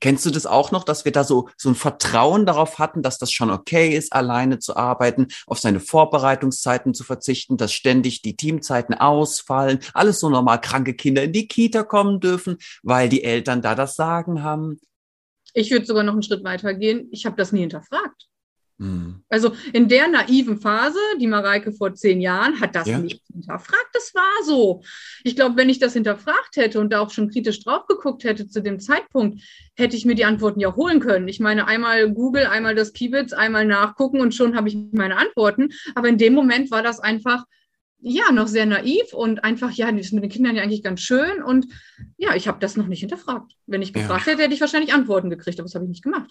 Kennst 0.00 0.26
du 0.26 0.30
das 0.30 0.44
auch 0.44 0.70
noch, 0.70 0.84
dass 0.84 1.06
wir 1.06 1.12
da 1.12 1.24
so, 1.24 1.48
so 1.56 1.70
ein 1.70 1.74
Vertrauen 1.74 2.44
darauf 2.44 2.78
hatten, 2.78 3.00
dass 3.00 3.16
das 3.16 3.32
schon 3.32 3.50
okay 3.50 3.96
ist, 3.96 4.12
alleine 4.12 4.58
zu 4.58 4.76
arbeiten, 4.76 5.28
auf 5.46 5.58
seine 5.60 5.80
Vorbereitungszeiten 5.80 6.92
zu 6.92 7.04
verzichten, 7.04 7.56
dass 7.56 7.72
ständig 7.72 8.20
die 8.20 8.36
Teamzeiten 8.36 8.94
ausfallen, 8.94 9.78
alles 9.94 10.20
so 10.20 10.28
normal 10.28 10.60
kranke 10.60 10.92
Kinder 10.92 11.22
in 11.22 11.32
die 11.32 11.48
Kita 11.48 11.84
kommen 11.84 12.20
dürfen, 12.20 12.58
weil 12.82 13.08
die 13.08 13.24
Eltern 13.24 13.62
da 13.62 13.74
das 13.74 13.94
Sagen 13.96 14.42
haben? 14.42 14.78
Ich 15.54 15.70
würde 15.70 15.86
sogar 15.86 16.02
noch 16.02 16.12
einen 16.12 16.22
Schritt 16.22 16.44
weiter 16.44 16.74
gehen. 16.74 17.08
Ich 17.10 17.24
habe 17.24 17.36
das 17.36 17.52
nie 17.52 17.60
hinterfragt. 17.60 18.28
Mhm. 18.78 19.22
Also 19.28 19.52
in 19.72 19.88
der 19.88 20.08
naiven 20.08 20.60
Phase, 20.60 20.98
die 21.20 21.28
Mareike 21.28 21.72
vor 21.72 21.94
zehn 21.94 22.20
Jahren, 22.20 22.60
hat 22.60 22.74
das 22.74 22.88
ja. 22.88 22.98
nicht 22.98 23.22
hinterfragt. 23.32 23.88
Das 23.92 24.12
war 24.14 24.44
so. 24.44 24.82
Ich 25.22 25.36
glaube, 25.36 25.56
wenn 25.56 25.68
ich 25.68 25.78
das 25.78 25.92
hinterfragt 25.92 26.56
hätte 26.56 26.80
und 26.80 26.92
da 26.92 27.00
auch 27.00 27.10
schon 27.10 27.30
kritisch 27.30 27.62
drauf 27.62 27.86
geguckt 27.86 28.24
hätte 28.24 28.48
zu 28.48 28.60
dem 28.60 28.80
Zeitpunkt, 28.80 29.40
hätte 29.76 29.96
ich 29.96 30.04
mir 30.04 30.16
die 30.16 30.24
Antworten 30.24 30.60
ja 30.60 30.74
holen 30.74 30.98
können. 30.98 31.28
Ich 31.28 31.38
meine, 31.38 31.68
einmal 31.68 32.10
Google, 32.10 32.46
einmal 32.46 32.74
das 32.74 32.92
Kibitz, 32.92 33.32
einmal 33.32 33.64
nachgucken 33.64 34.20
und 34.20 34.34
schon 34.34 34.56
habe 34.56 34.68
ich 34.68 34.76
meine 34.92 35.16
Antworten. 35.16 35.70
Aber 35.94 36.08
in 36.08 36.18
dem 36.18 36.34
Moment 36.34 36.70
war 36.72 36.82
das 36.82 36.98
einfach 36.98 37.44
ja, 38.06 38.30
noch 38.32 38.48
sehr 38.48 38.66
naiv 38.66 39.14
und 39.14 39.44
einfach, 39.44 39.70
ja, 39.72 39.90
das 39.90 40.06
ist 40.06 40.12
mit 40.12 40.22
den 40.22 40.30
Kindern 40.30 40.56
ja 40.56 40.62
eigentlich 40.62 40.82
ganz 40.82 41.00
schön. 41.00 41.42
Und 41.42 41.66
ja, 42.18 42.34
ich 42.34 42.48
habe 42.48 42.58
das 42.60 42.76
noch 42.76 42.86
nicht 42.86 43.00
hinterfragt. 43.00 43.52
Wenn 43.66 43.80
ich 43.80 43.94
gefragt 43.94 44.26
ja. 44.26 44.32
hätte, 44.32 44.42
hätte 44.42 44.54
ich 44.54 44.60
wahrscheinlich 44.60 44.92
Antworten 44.92 45.30
gekriegt, 45.30 45.58
aber 45.58 45.66
das 45.66 45.74
habe 45.74 45.84
ich 45.86 45.90
nicht 45.90 46.04
gemacht. 46.04 46.30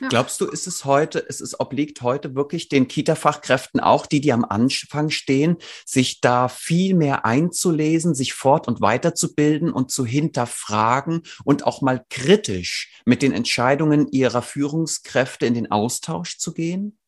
Ja. 0.00 0.08
Glaubst 0.08 0.40
du, 0.40 0.46
ist 0.46 0.66
es 0.66 0.84
heute, 0.84 1.20
ist 1.20 1.40
es 1.40 1.58
obliegt 1.58 2.02
heute 2.02 2.34
wirklich 2.34 2.68
den 2.68 2.88
Kita-Fachkräften 2.88 3.80
auch, 3.80 4.04
die, 4.04 4.20
die 4.20 4.32
am 4.32 4.44
Anfang 4.44 5.08
stehen, 5.08 5.56
sich 5.86 6.20
da 6.20 6.48
viel 6.48 6.94
mehr 6.94 7.24
einzulesen, 7.24 8.14
sich 8.14 8.34
fort- 8.34 8.68
und 8.68 8.82
weiterzubilden 8.82 9.72
und 9.72 9.90
zu 9.90 10.04
hinterfragen 10.04 11.22
und 11.44 11.64
auch 11.66 11.80
mal 11.80 12.04
kritisch 12.10 13.00
mit 13.06 13.22
den 13.22 13.32
Entscheidungen 13.32 14.08
ihrer 14.10 14.42
Führungskräfte 14.42 15.46
in 15.46 15.54
den 15.54 15.70
Austausch 15.70 16.36
zu 16.36 16.52
gehen? 16.52 16.98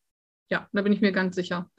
Ja, 0.49 0.67
da 0.71 0.81
bin 0.81 0.93
ich 0.93 1.01
mir 1.01 1.11
ganz 1.11 1.35
sicher. 1.35 1.69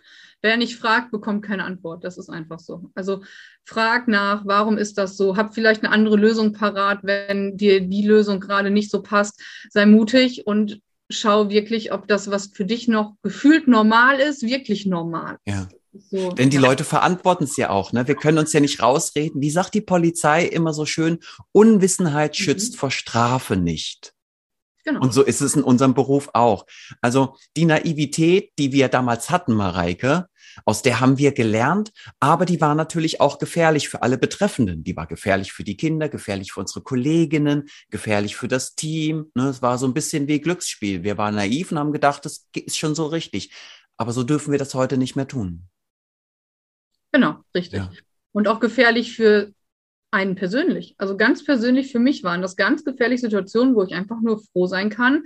Wer 0.43 0.57
nicht 0.57 0.77
fragt, 0.77 1.11
bekommt 1.11 1.45
keine 1.45 1.65
Antwort. 1.65 2.05
Das 2.05 2.19
ist 2.19 2.31
einfach 2.31 2.59
so. 2.59 2.91
Also 2.95 3.23
frag 3.65 4.09
nach, 4.09 4.43
warum 4.47 4.79
ist 4.79 4.99
das 4.99 5.17
so? 5.17 5.37
Hab 5.37 5.55
vielleicht 5.55 5.85
eine 5.85 5.93
andere 5.93 6.17
Lösung 6.17 6.53
parat, 6.53 7.01
wenn 7.03 7.57
dir 7.57 7.81
die 7.81 8.07
Lösung 8.07 8.41
gerade 8.41 8.71
nicht 8.71 8.91
so 8.91 9.03
passt. 9.03 9.41
Sei 9.71 9.87
mutig 9.87 10.47
und 10.47 10.81
schau 11.11 11.51
wirklich, 11.51 11.93
ob 11.93 12.09
das, 12.09 12.31
was 12.31 12.47
für 12.47 12.65
dich 12.65 12.89
noch 12.89 13.15
gefühlt 13.23 13.69
normal 13.69 14.21
ist, 14.21 14.43
wirklich 14.43 14.87
normal 14.87 15.37
ja. 15.45 15.69
So, 15.93 16.31
Denn 16.31 16.51
die. 16.51 16.57
Leute 16.57 16.85
verantworten 16.85 17.45
es 17.45 17.57
ja 17.57 17.71
auch. 17.71 17.93
Ne? 17.93 18.07
Wir 18.07 18.15
können 18.15 18.39
uns 18.39 18.53
ja 18.53 18.61
nicht 18.61 18.81
rausreden. 18.81 19.41
Wie 19.41 19.51
sagt 19.51 19.75
die 19.75 19.81
Polizei 19.81 20.45
immer 20.45 20.73
so 20.73 20.87
schön, 20.87 21.19
Unwissenheit 21.53 22.33
mhm. 22.39 22.43
schützt 22.43 22.77
vor 22.77 22.91
Strafe 22.91 23.57
nicht. 23.57 24.15
Genau. 24.85 25.01
Und 25.01 25.13
so 25.13 25.23
ist 25.23 25.41
es 25.41 25.55
in 25.55 25.63
unserem 25.63 25.95
Beruf 25.95 26.31
auch. 26.33 26.67
Also 27.01 27.37
die 27.57 27.67
Naivität, 27.67 28.53
die 28.59 28.73
wir 28.73 28.89
damals 28.89 29.31
hatten, 29.31 29.55
Mareike, 29.55 30.29
aus 30.65 30.83
der 30.83 31.01
haben 31.01 31.19
wir 31.19 31.33
gelernt, 31.33 31.93
aber 32.19 32.45
die 32.45 32.61
war 32.61 32.75
natürlich 32.75 33.21
auch 33.21 33.39
gefährlich 33.39 33.89
für 33.89 34.03
alle 34.03 34.19
Betreffenden. 34.19 34.83
Die 34.85 34.97
war 34.97 35.07
gefährlich 35.07 35.53
für 35.53 35.65
die 35.65 35.77
Kinder, 35.77 36.09
gefährlich 36.09 36.53
für 36.53 36.61
unsere 36.61 36.83
Kolleginnen, 36.83 37.69
gefährlich 37.91 38.37
für 38.37 38.49
das 38.49 38.75
Team. 38.75 39.31
Ne? 39.35 39.49
Es 39.49 39.63
war 39.63 39.79
so 39.79 39.87
ein 39.87 39.95
bisschen 39.95 40.29
wie 40.29 40.41
Glücksspiel. 40.41 41.03
Wir 41.03 41.19
waren 41.19 41.35
naiv 41.35 41.73
und 41.73 41.79
haben 41.79 41.93
gedacht, 41.93 42.25
das 42.25 42.49
ist 42.55 42.79
schon 42.79 42.95
so 42.95 43.07
richtig. 43.07 43.53
Aber 43.97 44.13
so 44.13 44.23
dürfen 44.23 44.51
wir 44.51 44.59
das 44.59 44.75
heute 44.75 44.97
nicht 44.97 45.17
mehr 45.17 45.29
tun. 45.29 45.69
Genau, 47.13 47.37
richtig. 47.55 47.81
Ja. 47.81 47.91
Und 48.33 48.49
auch 48.49 48.61
gefährlich 48.61 49.15
für 49.15 49.53
einen 50.11 50.35
persönlich. 50.35 50.95
Also 50.99 51.17
ganz 51.17 51.45
persönlich 51.45 51.93
für 51.93 51.99
mich 51.99 52.25
waren 52.25 52.43
das 52.43 52.57
ganz 52.57 52.85
gefährliche 52.85 53.23
Situationen, 53.23 53.75
wo 53.75 53.83
ich 53.83 53.95
einfach 53.95 54.21
nur 54.21 54.41
froh 54.53 54.67
sein 54.67 54.91
kann, 54.91 55.25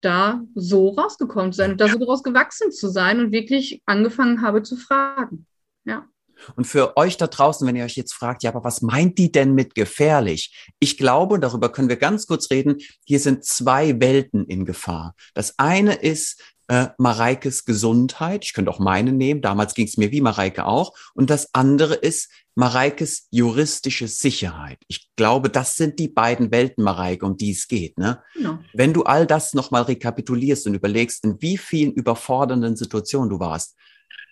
da 0.00 0.42
so 0.54 0.90
rausgekommen 0.90 1.52
zu 1.52 1.58
sein 1.58 1.72
und 1.72 1.80
da 1.80 1.88
so 1.88 1.98
daraus 1.98 2.22
gewachsen 2.22 2.72
zu 2.72 2.88
sein 2.88 3.20
und 3.20 3.32
wirklich 3.32 3.82
angefangen 3.86 4.42
habe 4.42 4.62
zu 4.62 4.76
fragen. 4.76 5.46
Ja. 5.84 6.08
Und 6.56 6.64
für 6.64 6.96
euch 6.96 7.16
da 7.16 7.28
draußen, 7.28 7.66
wenn 7.66 7.76
ihr 7.76 7.84
euch 7.84 7.96
jetzt 7.96 8.14
fragt, 8.14 8.42
ja, 8.42 8.50
aber 8.50 8.64
was 8.64 8.82
meint 8.82 9.18
die 9.18 9.30
denn 9.30 9.54
mit 9.54 9.74
gefährlich? 9.74 10.72
Ich 10.80 10.96
glaube, 10.96 11.38
darüber 11.38 11.70
können 11.70 11.88
wir 11.88 11.96
ganz 11.96 12.26
kurz 12.26 12.50
reden, 12.50 12.78
hier 13.04 13.20
sind 13.20 13.44
zwei 13.44 14.00
Welten 14.00 14.46
in 14.46 14.64
Gefahr. 14.64 15.14
Das 15.34 15.58
eine 15.58 15.94
ist 15.94 16.42
äh, 16.68 16.88
Mareikes 16.98 17.64
Gesundheit. 17.64 18.44
Ich 18.44 18.52
könnte 18.52 18.70
auch 18.70 18.78
meine 18.78 19.12
nehmen. 19.12 19.42
Damals 19.42 19.74
ging 19.74 19.86
es 19.86 19.96
mir 19.96 20.10
wie 20.10 20.20
Mareike 20.20 20.66
auch. 20.66 20.94
Und 21.14 21.30
das 21.30 21.54
andere 21.54 21.94
ist 21.94 22.30
Mareikes 22.54 23.28
juristische 23.30 24.08
Sicherheit. 24.08 24.78
Ich 24.88 25.10
glaube, 25.16 25.48
das 25.48 25.76
sind 25.76 25.98
die 25.98 26.08
beiden 26.08 26.50
Welten, 26.50 26.84
Mareike, 26.84 27.24
um 27.24 27.36
die 27.36 27.52
es 27.52 27.66
geht. 27.68 27.98
Ne? 27.98 28.22
Ja. 28.38 28.60
Wenn 28.74 28.92
du 28.92 29.04
all 29.04 29.26
das 29.26 29.54
nochmal 29.54 29.82
rekapitulierst 29.82 30.66
und 30.66 30.74
überlegst, 30.74 31.24
in 31.24 31.40
wie 31.40 31.56
vielen 31.56 31.92
überfordernden 31.92 32.76
Situationen 32.76 33.30
du 33.30 33.40
warst, 33.40 33.76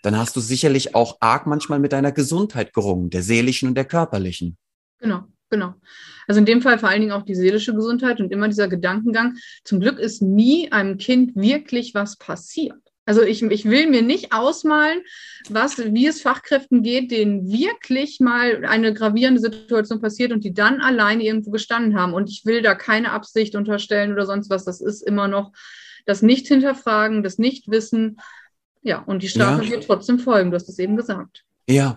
dann 0.02 0.16
hast 0.16 0.36
du 0.36 0.40
sicherlich 0.40 0.94
auch 0.94 1.18
arg 1.20 1.46
manchmal 1.46 1.78
mit 1.78 1.92
deiner 1.92 2.12
Gesundheit 2.12 2.72
gerungen, 2.72 3.10
der 3.10 3.22
seelischen 3.22 3.68
und 3.68 3.74
der 3.74 3.84
körperlichen. 3.84 4.56
Genau, 4.98 5.24
genau. 5.50 5.74
Also 6.26 6.38
in 6.38 6.46
dem 6.46 6.62
Fall 6.62 6.78
vor 6.78 6.88
allen 6.88 7.00
Dingen 7.00 7.12
auch 7.12 7.24
die 7.24 7.34
seelische 7.34 7.74
Gesundheit 7.74 8.20
und 8.20 8.32
immer 8.32 8.48
dieser 8.48 8.68
Gedankengang. 8.68 9.36
Zum 9.64 9.80
Glück 9.80 9.98
ist 9.98 10.22
nie 10.22 10.70
einem 10.72 10.96
Kind 10.98 11.36
wirklich 11.36 11.94
was 11.94 12.16
passiert. 12.16 12.78
Also 13.06 13.22
ich, 13.22 13.42
ich 13.42 13.64
will 13.64 13.88
mir 13.88 14.02
nicht 14.02 14.32
ausmalen, 14.32 15.00
was, 15.48 15.78
wie 15.78 16.06
es 16.06 16.22
Fachkräften 16.22 16.82
geht, 16.82 17.10
denen 17.10 17.50
wirklich 17.50 18.20
mal 18.20 18.64
eine 18.64 18.94
gravierende 18.94 19.40
Situation 19.40 20.00
passiert 20.00 20.32
und 20.32 20.44
die 20.44 20.54
dann 20.54 20.80
alleine 20.80 21.24
irgendwo 21.24 21.50
gestanden 21.50 21.98
haben. 21.98 22.14
Und 22.14 22.30
ich 22.30 22.44
will 22.44 22.62
da 22.62 22.76
keine 22.76 23.10
Absicht 23.10 23.56
unterstellen 23.56 24.12
oder 24.12 24.26
sonst 24.26 24.48
was. 24.48 24.64
Das 24.64 24.80
ist 24.80 25.02
immer 25.02 25.26
noch 25.26 25.52
das 26.06 26.22
Nicht-Hinterfragen, 26.22 27.24
das 27.24 27.38
Nicht-Wissen 27.38 28.18
ja, 28.82 28.98
und 29.00 29.22
die 29.22 29.28
Strafe 29.28 29.64
ja. 29.64 29.70
wird 29.70 29.86
trotzdem 29.86 30.18
folgen, 30.18 30.50
du 30.50 30.54
hast 30.56 30.68
es 30.68 30.78
eben 30.78 30.96
gesagt. 30.96 31.44
Ja. 31.68 31.96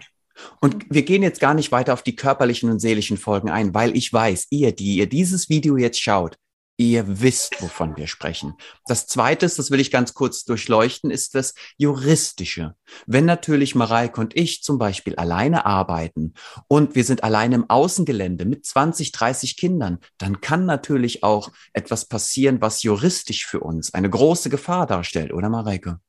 Und 0.62 0.86
wir 0.90 1.04
gehen 1.04 1.24
jetzt 1.24 1.40
gar 1.40 1.54
nicht 1.54 1.72
weiter 1.72 1.94
auf 1.94 2.04
die 2.04 2.16
körperlichen 2.16 2.70
und 2.70 2.80
seelischen 2.80 3.18
Folgen 3.18 3.50
ein, 3.50 3.74
weil 3.74 3.96
ich 3.96 4.12
weiß, 4.12 4.48
ihr, 4.50 4.72
die 4.72 4.98
ihr 4.98 5.08
dieses 5.08 5.50
Video 5.50 5.78
jetzt 5.78 6.02
schaut, 6.02 6.38
ihr 6.78 7.22
wisst, 7.22 7.62
wovon 7.62 7.96
wir 7.98 8.08
sprechen. 8.08 8.56
Das 8.88 9.06
zweite, 9.06 9.46
das 9.46 9.70
will 9.70 9.80
ich 9.80 9.92
ganz 9.92 10.14
kurz 10.14 10.44
durchleuchten, 10.44 11.12
ist 11.12 11.36
das 11.36 11.54
Juristische. 11.78 12.76
Wenn 13.06 13.26
natürlich 13.26 13.76
Mareike 13.76 14.20
und 14.20 14.36
ich 14.36 14.64
zum 14.64 14.80
Beispiel 14.80 15.16
alleine 15.16 15.66
arbeiten 15.66 16.34
und 16.68 16.96
wir 16.96 17.04
sind 17.04 17.24
alleine 17.24 17.56
im 17.56 17.70
Außengelände 17.70 18.46
mit 18.46 18.66
20, 18.66 19.12
30 19.12 19.58
Kindern, 19.58 20.00
dann 20.18 20.42
kann 20.42 20.66
natürlich 20.66 21.24
auch 21.24 21.52
etwas 21.74 22.06
passieren, 22.06 22.62
was 22.62 22.84
juristisch 22.84 23.46
für 23.46 23.60
uns 23.60 23.94
eine 23.94 24.10
große 24.10 24.50
Gefahr 24.50 24.88
darstellt, 24.88 25.32
oder 25.32 25.50
Mareike? 25.50 26.00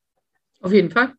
Auf 0.61 0.71
jeden 0.71 0.89
Fall. 0.89 1.13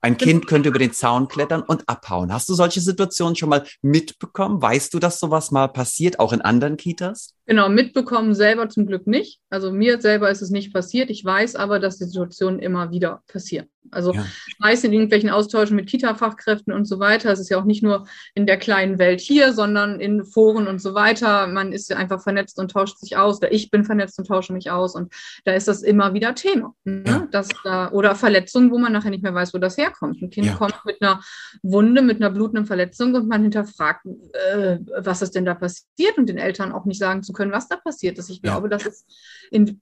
Ein 0.00 0.16
Kind 0.16 0.46
könnte 0.46 0.68
über 0.68 0.78
den 0.78 0.92
Zaun 0.92 1.26
klettern 1.26 1.62
und 1.62 1.88
abhauen. 1.88 2.32
Hast 2.32 2.48
du 2.48 2.54
solche 2.54 2.80
Situationen 2.80 3.34
schon 3.34 3.48
mal 3.48 3.64
mitbekommen? 3.82 4.62
Weißt 4.62 4.94
du, 4.94 5.00
dass 5.00 5.18
sowas 5.18 5.50
mal 5.50 5.66
passiert, 5.68 6.20
auch 6.20 6.32
in 6.32 6.40
anderen 6.40 6.76
Kitas? 6.76 7.34
Genau, 7.46 7.68
mitbekommen 7.68 8.34
selber 8.34 8.68
zum 8.68 8.86
Glück 8.86 9.06
nicht. 9.06 9.40
Also 9.50 9.72
mir 9.72 10.00
selber 10.00 10.30
ist 10.30 10.42
es 10.42 10.50
nicht 10.50 10.72
passiert. 10.72 11.10
Ich 11.10 11.24
weiß 11.24 11.56
aber, 11.56 11.80
dass 11.80 11.98
die 11.98 12.04
Situationen 12.04 12.60
immer 12.60 12.90
wieder 12.90 13.22
passieren. 13.26 13.68
Also 13.90 14.12
ja. 14.12 14.26
meist 14.58 14.84
in 14.84 14.92
irgendwelchen 14.92 15.30
Austauschen 15.30 15.74
mit 15.74 15.88
Kita-Fachkräften 15.88 16.74
und 16.74 16.84
so 16.84 17.00
weiter. 17.00 17.32
Es 17.32 17.40
ist 17.40 17.48
ja 17.48 17.58
auch 17.58 17.64
nicht 17.64 17.82
nur 17.82 18.06
in 18.34 18.44
der 18.44 18.58
kleinen 18.58 18.98
Welt 18.98 19.20
hier, 19.20 19.54
sondern 19.54 19.98
in 19.98 20.26
Foren 20.26 20.66
und 20.66 20.80
so 20.80 20.92
weiter. 20.94 21.46
Man 21.46 21.72
ist 21.72 21.88
ja 21.88 21.96
einfach 21.96 22.22
vernetzt 22.22 22.58
und 22.58 22.70
tauscht 22.70 22.98
sich 22.98 23.16
aus. 23.16 23.38
Oder 23.38 23.50
ich 23.50 23.70
bin 23.70 23.84
vernetzt 23.84 24.18
und 24.18 24.26
tausche 24.26 24.52
mich 24.52 24.70
aus. 24.70 24.94
Und 24.94 25.12
da 25.44 25.52
ist 25.54 25.68
das 25.68 25.82
immer 25.82 26.12
wieder 26.12 26.34
Thema. 26.34 26.74
Ne? 26.84 27.02
Ja. 27.06 27.28
Dass 27.30 27.48
da, 27.64 27.90
oder 27.92 28.14
Verletzungen, 28.14 28.70
wo 28.70 28.78
man 28.78 28.92
nachher 28.92 29.10
nicht 29.10 29.22
mehr 29.22 29.34
weiß, 29.34 29.54
wo 29.54 29.58
das 29.58 29.76
herkommt. 29.88 30.22
Ein 30.22 30.30
Kind 30.30 30.46
ja. 30.46 30.54
kommt 30.54 30.84
mit 30.84 31.02
einer 31.02 31.22
Wunde, 31.62 32.02
mit 32.02 32.16
einer 32.16 32.30
blutenden 32.30 32.66
Verletzung 32.66 33.14
und 33.14 33.28
man 33.28 33.42
hinterfragt, 33.42 34.06
äh, 34.06 34.78
was 34.98 35.22
ist 35.22 35.34
denn 35.34 35.44
da 35.44 35.54
passiert 35.54 36.16
und 36.16 36.26
den 36.26 36.38
Eltern 36.38 36.72
auch 36.72 36.84
nicht 36.84 36.98
sagen 36.98 37.22
zu 37.22 37.32
können, 37.32 37.52
was 37.52 37.68
da 37.68 37.76
passiert 37.76 38.18
ist. 38.18 38.30
Ich 38.30 38.42
glaube, 38.42 38.68
das 38.68 38.86
ist 38.86 39.06
in, 39.50 39.80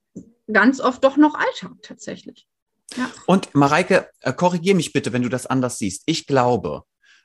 ganz 0.53 0.81
oft 0.81 1.03
doch 1.05 1.17
noch 1.17 1.35
Alltag 1.35 1.77
tatsächlich. 1.83 2.47
Ja. 2.97 3.11
Und 3.27 3.55
Mareike, 3.55 4.09
äh, 4.21 4.33
korrigier 4.33 4.75
mich 4.75 4.93
bitte, 4.93 5.13
wenn 5.13 5.23
du 5.23 5.29
das 5.29 5.47
anders 5.47 5.79
siehst. 5.79 6.03
Ich 6.07 6.27
glaube, 6.27 6.83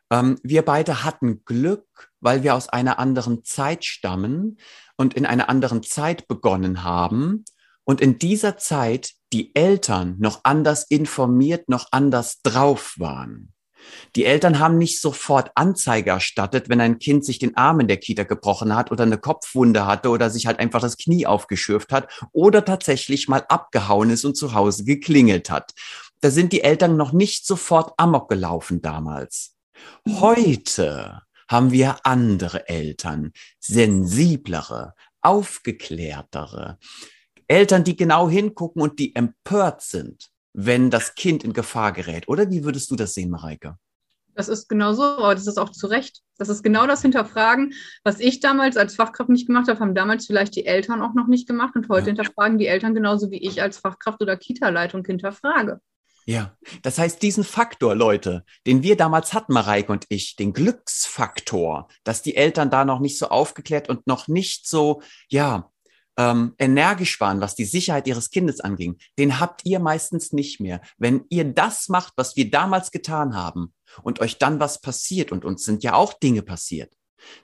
ähm, 0.10 0.38
wir 0.44 0.64
beide 0.64 1.04
hatten 1.04 1.44
Glück, 1.46 2.12
weil 2.20 2.44
wir 2.44 2.56
aus 2.56 2.68
einer 2.68 3.00
anderen 3.00 3.44
Zeit 3.44 3.86
stammen 3.86 4.60
und 4.98 5.14
in 5.14 5.26
einer 5.26 5.50
anderen 5.50 5.84
Zeit 5.84 6.28
begonnen 6.28 6.84
haben 6.84 7.46
und 7.84 8.02
in 8.02 8.20
dieser 8.20 8.58
Zeit 8.58 9.14
die 9.34 9.56
Eltern 9.56 10.16
noch 10.20 10.42
anders 10.44 10.84
informiert, 10.84 11.70
noch 11.70 11.88
anders 11.92 12.42
drauf 12.42 12.96
waren. 12.98 13.54
Die 14.16 14.26
Eltern 14.26 14.60
haben 14.60 14.78
nicht 14.78 15.02
sofort 15.02 15.52
Anzeige 15.56 16.12
erstattet, 16.12 16.70
wenn 16.70 16.82
ein 16.82 17.00
Kind 17.00 17.26
sich 17.26 17.40
den 17.40 17.58
Arm 17.58 17.80
in 17.80 17.88
der 17.88 17.98
Kita 17.98 18.24
gebrochen 18.24 18.76
hat 18.76 18.92
oder 18.92 19.04
eine 19.04 19.18
Kopfwunde 19.18 19.86
hatte 19.86 20.10
oder 20.10 20.30
sich 20.30 20.48
halt 20.48 20.60
einfach 20.60 20.82
das 20.82 20.98
Knie 20.98 21.26
aufgeschürft 21.26 21.92
hat 21.92 22.08
oder 22.32 22.64
tatsächlich 22.66 23.28
mal 23.28 23.46
abgehauen 23.50 24.10
ist 24.10 24.26
und 24.26 24.36
zu 24.36 24.54
Hause 24.54 24.84
geklingelt 24.84 25.50
hat. 25.50 25.74
Da 26.22 26.30
sind 26.30 26.54
die 26.54 26.62
Eltern 26.62 26.98
noch 26.98 27.14
nicht 27.14 27.46
sofort 27.46 27.94
amok 27.98 28.30
gelaufen 28.30 28.82
damals. 28.82 29.56
Heute 30.08 31.22
haben 31.48 31.72
wir 31.72 32.06
andere 32.06 32.70
Eltern, 32.70 33.32
sensiblere, 33.60 34.94
aufgeklärtere, 35.22 36.78
Eltern, 37.52 37.84
die 37.84 37.96
genau 37.96 38.30
hingucken 38.30 38.82
und 38.82 39.00
die 39.00 39.16
empört 39.16 39.82
sind 39.82 40.32
wenn 40.54 40.90
das 40.90 41.16
Kind 41.16 41.44
in 41.44 41.54
Gefahr 41.54 41.92
gerät. 41.92 42.28
Oder 42.28 42.50
wie 42.50 42.64
würdest 42.64 42.92
du 42.92 42.96
das 42.96 43.14
sehen, 43.14 43.30
Mareike? 43.30 43.78
Das 44.34 44.48
ist 44.48 44.70
genau 44.70 44.94
so, 44.94 45.04
aber 45.04 45.36
das 45.36 45.46
ist 45.46 45.58
auch 45.58 45.72
zu 45.72 45.88
Recht. 45.88 46.22
Das 46.38 46.48
ist 46.48 46.64
genau 46.64 46.88
das 46.88 47.02
Hinterfragen, 47.02 47.74
was 48.04 48.20
ich 48.20 48.40
damals 48.40 48.78
als 48.78 48.96
Fachkraft 48.96 49.30
nicht 49.30 49.46
gemacht 49.46 49.68
habe, 49.68 49.80
haben 49.80 49.94
damals 49.94 50.26
vielleicht 50.26 50.56
die 50.56 50.66
Eltern 50.66 51.02
auch 51.02 51.14
noch 51.14 51.28
nicht 51.28 51.48
gemacht 51.48 51.76
und 51.76 51.90
heute 51.90 52.10
ja. 52.10 52.16
hinterfragen 52.16 52.58
die 52.58 52.68
Eltern 52.68 52.96
genauso 52.96 53.30
wie 53.30 53.38
ich 53.38 53.62
als 53.62 53.78
Fachkraft 53.78 54.22
oder 54.22 54.38
Kita-Leitung 54.38 55.04
hinterfrage. 55.06 55.82
Ja, 56.26 56.56
das 56.82 56.98
heißt, 56.98 57.22
diesen 57.22 57.44
Faktor, 57.44 57.96
Leute, 57.96 58.46
den 58.66 58.84
wir 58.84 58.96
damals 58.96 59.34
hatten, 59.34 59.54
Mareike 59.54 59.92
und 59.92 60.06
ich, 60.08 60.36
den 60.36 60.54
Glücksfaktor, 60.54 61.90
dass 62.04 62.22
die 62.22 62.36
Eltern 62.36 62.70
da 62.70 62.86
noch 62.86 63.00
nicht 63.00 63.18
so 63.18 63.28
aufgeklärt 63.28 63.90
und 63.90 64.08
noch 64.08 64.28
nicht 64.28 64.68
so, 64.68 65.02
ja, 65.30 65.71
ähm, 66.22 66.54
energisch 66.60 67.20
waren, 67.20 67.42
was 67.42 67.56
die 67.56 67.66
Sicherheit 67.66 68.08
ihres 68.08 68.30
Kindes 68.30 68.60
anging, 68.60 68.98
den 69.18 69.40
habt 69.40 69.62
ihr 69.66 69.80
meistens 69.80 70.34
nicht 70.34 70.60
mehr. 70.60 70.82
Wenn 70.98 71.26
ihr 71.30 71.46
das 71.46 71.90
macht, 71.90 72.14
was 72.16 72.36
wir 72.36 72.52
damals 72.52 72.92
getan 72.92 73.36
haben 73.36 73.74
und 74.04 74.20
euch 74.20 74.38
dann 74.38 74.60
was 74.60 74.82
passiert 74.82 75.32
und 75.32 75.46
uns 75.46 75.64
sind 75.64 75.84
ja 75.84 75.94
auch 75.94 76.14
Dinge 76.14 76.44
passiert, 76.44 76.94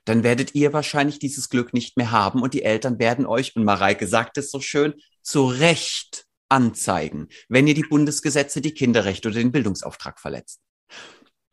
dann 0.05 0.24
werdet 0.24 0.55
ihr 0.55 0.74
wahrscheinlich 0.74 1.19
dieses 1.19 1.50
Glück 1.50 1.74
nicht 1.74 1.98
mehr 1.98 2.12
haben 2.12 2.41
und 2.41 2.53
die 2.53 2.63
Eltern 2.63 3.00
werden 3.00 3.25
euch, 3.25 3.55
und 3.55 3.63
Mareike 3.63 4.07
sagt 4.07 4.38
es 4.38 4.51
so 4.51 4.60
schön, 4.60 4.96
zu 5.24 5.46
Recht 5.48 6.25
anzeigen, 6.50 7.27
wenn 7.50 7.67
ihr 7.67 7.74
die 7.74 7.84
Bundesgesetze, 7.84 8.62
die 8.62 8.74
Kinderrechte 8.74 9.27
oder 9.27 9.39
den 9.39 9.51
Bildungsauftrag 9.51 10.19
verletzt. 10.19 10.62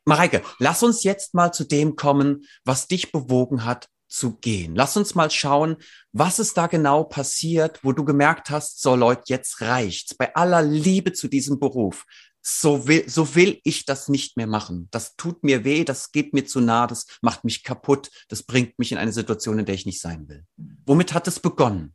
Mareike, 0.07 0.43
lass 0.59 0.83
uns 0.83 1.03
jetzt 1.03 1.35
mal 1.35 1.53
zu 1.53 1.65
dem 1.65 1.97
kommen, 1.97 2.45
was 2.65 2.87
dich 2.87 3.11
bewogen 3.11 3.65
hat, 3.65 3.89
zu 4.09 4.37
gehen. 4.37 4.75
Lass 4.75 4.97
uns 4.97 5.15
mal 5.15 5.31
schauen, 5.31 5.77
was 6.13 6.39
ist 6.39 6.57
da 6.57 6.67
genau 6.67 7.05
passiert, 7.05 7.81
wo 7.83 7.93
du 7.93 8.05
gemerkt 8.05 8.51
hast, 8.51 8.81
so 8.81 8.95
Leute, 8.95 9.23
jetzt 9.27 9.61
reicht's. 9.61 10.15
Bei 10.15 10.35
aller 10.35 10.63
Liebe 10.63 11.13
zu 11.13 11.29
diesem 11.29 11.59
Beruf. 11.59 12.05
So 12.41 12.87
will, 12.87 13.09
so 13.09 13.35
will 13.35 13.59
ich 13.65 13.87
das 13.87 14.09
nicht 14.09 14.37
mehr 14.37 14.47
machen. 14.47 14.89
Das 14.91 15.17
tut 15.17 15.43
mir 15.43 15.65
weh, 15.65 15.85
das 15.85 16.13
geht 16.13 16.35
mir 16.35 16.45
zu 16.45 16.61
nah, 16.61 16.87
das 16.87 17.07
macht 17.23 17.43
mich 17.45 17.65
kaputt, 17.65 18.11
das 18.29 18.43
bringt 18.43 18.79
mich 18.79 18.93
in 18.93 18.99
eine 18.99 19.13
Situation, 19.13 19.59
in 19.59 19.65
der 19.65 19.75
ich 19.75 19.87
nicht 19.87 20.01
sein 20.01 20.29
will. 20.29 20.45
Womit 20.85 21.15
hat 21.15 21.27
es 21.27 21.41
begonnen? 21.41 21.95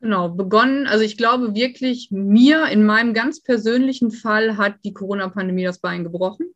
Genau, 0.00 0.28
begonnen, 0.28 0.88
also 0.88 1.04
ich 1.04 1.16
glaube 1.16 1.54
wirklich, 1.54 2.08
mir 2.10 2.66
in 2.66 2.84
meinem 2.84 3.14
ganz 3.14 3.40
persönlichen 3.40 4.10
Fall 4.10 4.56
hat 4.56 4.74
die 4.84 4.92
Corona-Pandemie 4.92 5.62
das 5.62 5.78
Bein 5.78 6.02
gebrochen. 6.02 6.52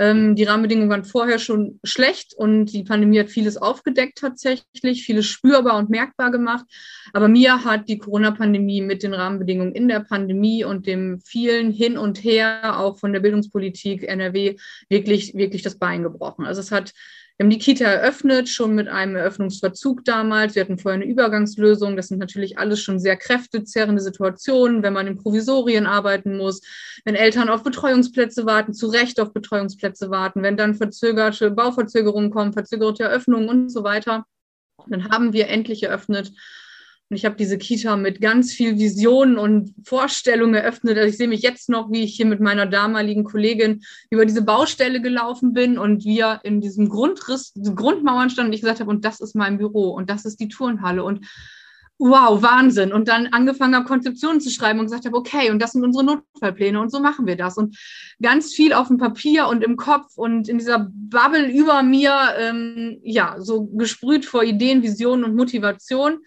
Ähm, 0.00 0.34
die 0.34 0.44
Rahmenbedingungen 0.44 0.88
waren 0.88 1.04
vorher 1.04 1.38
schon 1.38 1.78
schlecht 1.84 2.32
und 2.32 2.72
die 2.72 2.84
Pandemie 2.84 3.20
hat 3.20 3.28
vieles 3.28 3.58
aufgedeckt 3.58 4.16
tatsächlich, 4.16 5.04
vieles 5.04 5.26
spürbar 5.26 5.76
und 5.76 5.90
merkbar 5.90 6.30
gemacht. 6.30 6.64
Aber 7.12 7.28
mir 7.28 7.64
hat 7.64 7.86
die 7.90 7.98
Corona-Pandemie 7.98 8.80
mit 8.80 9.02
den 9.02 9.12
Rahmenbedingungen 9.12 9.74
in 9.74 9.88
der 9.88 10.00
Pandemie 10.00 10.64
und 10.64 10.86
dem 10.86 11.20
vielen 11.20 11.70
Hin 11.70 11.98
und 11.98 12.24
Her 12.24 12.78
auch 12.78 12.96
von 12.96 13.12
der 13.12 13.20
Bildungspolitik 13.20 14.04
NRW 14.04 14.56
wirklich, 14.88 15.34
wirklich 15.34 15.60
das 15.60 15.78
Bein 15.78 16.02
gebrochen. 16.02 16.46
Also 16.46 16.62
es 16.62 16.72
hat 16.72 16.94
wir 17.40 17.44
haben 17.44 17.50
die 17.52 17.58
Kita 17.58 17.86
eröffnet, 17.86 18.50
schon 18.50 18.74
mit 18.74 18.88
einem 18.88 19.16
Eröffnungsverzug 19.16 20.04
damals. 20.04 20.56
Wir 20.56 20.62
hatten 20.62 20.76
vorher 20.76 21.00
eine 21.00 21.10
Übergangslösung. 21.10 21.96
Das 21.96 22.08
sind 22.08 22.18
natürlich 22.18 22.58
alles 22.58 22.82
schon 22.82 22.98
sehr 22.98 23.16
kräftezerrende 23.16 24.02
Situationen, 24.02 24.82
wenn 24.82 24.92
man 24.92 25.06
in 25.06 25.16
Provisorien 25.16 25.86
arbeiten 25.86 26.36
muss, 26.36 26.60
wenn 27.06 27.14
Eltern 27.14 27.48
auf 27.48 27.62
Betreuungsplätze 27.62 28.44
warten, 28.44 28.74
zu 28.74 28.88
Recht 28.88 29.18
auf 29.20 29.32
Betreuungsplätze 29.32 30.10
warten, 30.10 30.42
wenn 30.42 30.58
dann 30.58 30.74
verzögerte 30.74 31.50
Bauverzögerungen 31.50 32.30
kommen, 32.30 32.52
verzögerte 32.52 33.04
Eröffnungen 33.04 33.48
und 33.48 33.70
so 33.70 33.84
weiter. 33.84 34.26
Dann 34.88 35.08
haben 35.08 35.32
wir 35.32 35.48
endlich 35.48 35.82
eröffnet 35.82 36.32
Und 37.10 37.16
ich 37.16 37.24
habe 37.24 37.34
diese 37.34 37.58
Kita 37.58 37.96
mit 37.96 38.20
ganz 38.20 38.52
viel 38.52 38.78
Visionen 38.78 39.36
und 39.36 39.74
Vorstellungen 39.84 40.54
eröffnet. 40.54 40.96
Also 40.96 41.08
ich 41.08 41.16
sehe 41.16 41.26
mich 41.26 41.42
jetzt 41.42 41.68
noch, 41.68 41.90
wie 41.90 42.04
ich 42.04 42.14
hier 42.14 42.26
mit 42.26 42.38
meiner 42.38 42.66
damaligen 42.66 43.24
Kollegin 43.24 43.82
über 44.10 44.24
diese 44.24 44.42
Baustelle 44.42 45.02
gelaufen 45.02 45.52
bin 45.52 45.76
und 45.76 46.04
wir 46.04 46.38
in 46.44 46.60
diesem 46.60 46.88
Grundriss, 46.88 47.52
Grundmauern 47.74 48.30
standen 48.30 48.50
und 48.50 48.54
ich 48.54 48.60
gesagt 48.60 48.78
habe, 48.78 48.90
und 48.90 49.04
das 49.04 49.20
ist 49.20 49.34
mein 49.34 49.58
Büro 49.58 49.90
und 49.90 50.08
das 50.08 50.24
ist 50.24 50.38
die 50.38 50.48
Turnhalle 50.48 51.02
und 51.02 51.26
wow, 51.98 52.40
Wahnsinn. 52.40 52.92
Und 52.92 53.08
dann 53.08 53.26
angefangen 53.26 53.74
habe, 53.74 53.86
Konzeptionen 53.86 54.40
zu 54.40 54.50
schreiben 54.50 54.78
und 54.78 54.86
gesagt 54.86 55.04
habe, 55.04 55.16
okay, 55.16 55.50
und 55.50 55.60
das 55.60 55.72
sind 55.72 55.82
unsere 55.82 56.04
Notfallpläne 56.04 56.80
und 56.80 56.90
so 56.90 57.00
machen 57.00 57.26
wir 57.26 57.36
das. 57.36 57.58
Und 57.58 57.76
ganz 58.22 58.54
viel 58.54 58.72
auf 58.72 58.86
dem 58.86 58.98
Papier 58.98 59.48
und 59.48 59.64
im 59.64 59.76
Kopf 59.76 60.16
und 60.16 60.48
in 60.48 60.58
dieser 60.58 60.90
Bubble 60.92 61.50
über 61.50 61.82
mir, 61.82 62.14
ähm, 62.38 63.00
ja, 63.02 63.34
so 63.38 63.66
gesprüht 63.66 64.24
vor 64.24 64.44
Ideen, 64.44 64.84
Visionen 64.84 65.24
und 65.24 65.34
Motivation. 65.34 66.20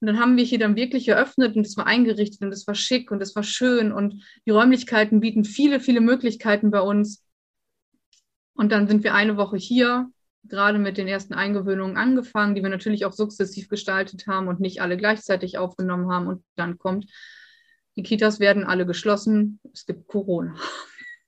Und 0.00 0.06
dann 0.06 0.20
haben 0.20 0.36
wir 0.36 0.44
hier 0.44 0.58
dann 0.58 0.76
wirklich 0.76 1.08
eröffnet 1.08 1.56
und 1.56 1.66
es 1.66 1.76
war 1.76 1.86
eingerichtet 1.86 2.40
und 2.42 2.52
es 2.52 2.66
war 2.66 2.74
schick 2.74 3.10
und 3.10 3.20
es 3.20 3.34
war 3.34 3.42
schön 3.42 3.92
und 3.92 4.22
die 4.46 4.50
Räumlichkeiten 4.50 5.20
bieten 5.20 5.44
viele, 5.44 5.80
viele 5.80 6.00
Möglichkeiten 6.00 6.70
bei 6.70 6.80
uns. 6.80 7.24
Und 8.54 8.70
dann 8.70 8.86
sind 8.86 9.02
wir 9.02 9.14
eine 9.14 9.36
Woche 9.36 9.56
hier, 9.56 10.10
gerade 10.44 10.78
mit 10.78 10.98
den 10.98 11.08
ersten 11.08 11.34
Eingewöhnungen 11.34 11.96
angefangen, 11.96 12.54
die 12.54 12.62
wir 12.62 12.70
natürlich 12.70 13.04
auch 13.04 13.12
sukzessiv 13.12 13.68
gestaltet 13.68 14.26
haben 14.26 14.48
und 14.48 14.60
nicht 14.60 14.80
alle 14.82 14.96
gleichzeitig 14.96 15.58
aufgenommen 15.58 16.10
haben. 16.10 16.28
Und 16.28 16.44
dann 16.56 16.78
kommt, 16.78 17.06
die 17.96 18.02
Kitas 18.02 18.38
werden 18.38 18.64
alle 18.64 18.86
geschlossen, 18.86 19.60
es 19.72 19.84
gibt 19.84 20.06
Corona. 20.06 20.54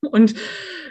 Und 0.03 0.35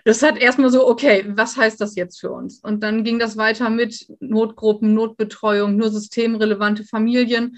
das 0.05 0.21
hat 0.23 0.37
erstmal 0.37 0.69
so, 0.69 0.87
okay, 0.87 1.25
was 1.27 1.57
heißt 1.57 1.81
das 1.81 1.95
jetzt 1.95 2.19
für 2.19 2.31
uns? 2.31 2.59
Und 2.59 2.83
dann 2.83 3.03
ging 3.03 3.19
das 3.19 3.37
weiter 3.37 3.69
mit 3.69 4.07
Notgruppen, 4.19 4.93
Notbetreuung, 4.93 5.75
nur 5.75 5.89
systemrelevante 5.89 6.83
Familien. 6.83 7.57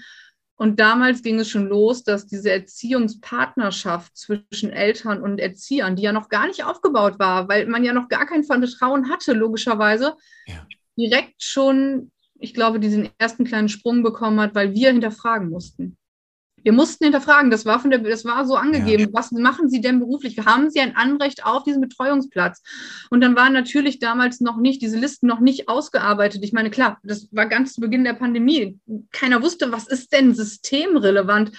Und 0.56 0.78
damals 0.78 1.22
ging 1.22 1.40
es 1.40 1.48
schon 1.48 1.66
los, 1.66 2.04
dass 2.04 2.26
diese 2.26 2.50
Erziehungspartnerschaft 2.50 4.16
zwischen 4.16 4.70
Eltern 4.70 5.20
und 5.20 5.40
Erziehern, 5.40 5.96
die 5.96 6.02
ja 6.02 6.12
noch 6.12 6.28
gar 6.28 6.46
nicht 6.46 6.64
aufgebaut 6.64 7.18
war, 7.18 7.48
weil 7.48 7.66
man 7.66 7.84
ja 7.84 7.92
noch 7.92 8.08
gar 8.08 8.26
kein 8.26 8.44
Vertrauen 8.44 9.10
hatte, 9.10 9.32
logischerweise, 9.32 10.14
ja. 10.46 10.66
direkt 10.96 11.42
schon, 11.42 12.12
ich 12.38 12.54
glaube, 12.54 12.80
diesen 12.80 13.10
ersten 13.18 13.44
kleinen 13.44 13.68
Sprung 13.68 14.02
bekommen 14.02 14.40
hat, 14.40 14.54
weil 14.54 14.72
wir 14.72 14.92
hinterfragen 14.92 15.48
mussten. 15.48 15.96
Wir 16.62 16.72
mussten 16.72 17.04
hinterfragen, 17.04 17.50
das 17.50 17.66
war 17.66 17.80
von 17.80 17.90
der, 17.90 17.98
das 18.00 18.24
war 18.24 18.46
so 18.46 18.54
angegeben. 18.54 19.04
Ja. 19.04 19.08
Was 19.12 19.32
machen 19.32 19.68
Sie 19.68 19.80
denn 19.80 19.98
beruflich? 19.98 20.38
Haben 20.38 20.70
Sie 20.70 20.80
ein 20.80 20.96
Anrecht 20.96 21.44
auf 21.44 21.64
diesen 21.64 21.80
Betreuungsplatz? 21.80 22.62
Und 23.10 23.20
dann 23.20 23.36
waren 23.36 23.52
natürlich 23.52 23.98
damals 23.98 24.40
noch 24.40 24.56
nicht, 24.56 24.82
diese 24.82 24.98
Listen 24.98 25.26
noch 25.26 25.40
nicht 25.40 25.68
ausgearbeitet. 25.68 26.42
Ich 26.44 26.52
meine, 26.52 26.70
klar, 26.70 26.98
das 27.02 27.28
war 27.32 27.46
ganz 27.46 27.74
zu 27.74 27.80
Beginn 27.80 28.04
der 28.04 28.14
Pandemie. 28.14 28.78
Keiner 29.12 29.42
wusste, 29.42 29.72
was 29.72 29.88
ist 29.88 30.12
denn 30.12 30.34
systemrelevant? 30.34 31.52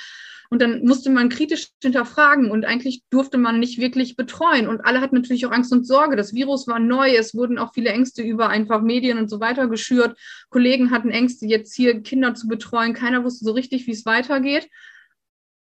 Und 0.49 0.61
dann 0.61 0.85
musste 0.85 1.09
man 1.09 1.29
kritisch 1.29 1.69
hinterfragen 1.81 2.51
und 2.51 2.63
eigentlich 2.63 3.01
durfte 3.09 3.39
man 3.39 3.59
nicht 3.59 3.79
wirklich 3.79 4.15
betreuen. 4.15 4.67
Und 4.67 4.81
alle 4.81 5.01
hatten 5.01 5.15
natürlich 5.15 5.47
auch 5.47 5.51
Angst 5.51 5.73
und 5.73 5.87
Sorge. 5.87 6.15
Das 6.15 6.35
Virus 6.35 6.67
war 6.67 6.77
neu. 6.77 7.15
Es 7.15 7.33
wurden 7.33 7.57
auch 7.57 7.73
viele 7.73 7.89
Ängste 7.89 8.21
über 8.21 8.49
einfach 8.49 8.81
Medien 8.83 9.17
und 9.17 9.31
so 9.31 9.39
weiter 9.39 9.67
geschürt. 9.67 10.15
Kollegen 10.49 10.91
hatten 10.91 11.09
Ängste, 11.09 11.47
jetzt 11.47 11.73
hier 11.73 12.01
Kinder 12.01 12.35
zu 12.35 12.47
betreuen. 12.47 12.93
Keiner 12.93 13.23
wusste 13.23 13.45
so 13.45 13.51
richtig, 13.53 13.87
wie 13.87 13.91
es 13.93 14.05
weitergeht 14.05 14.69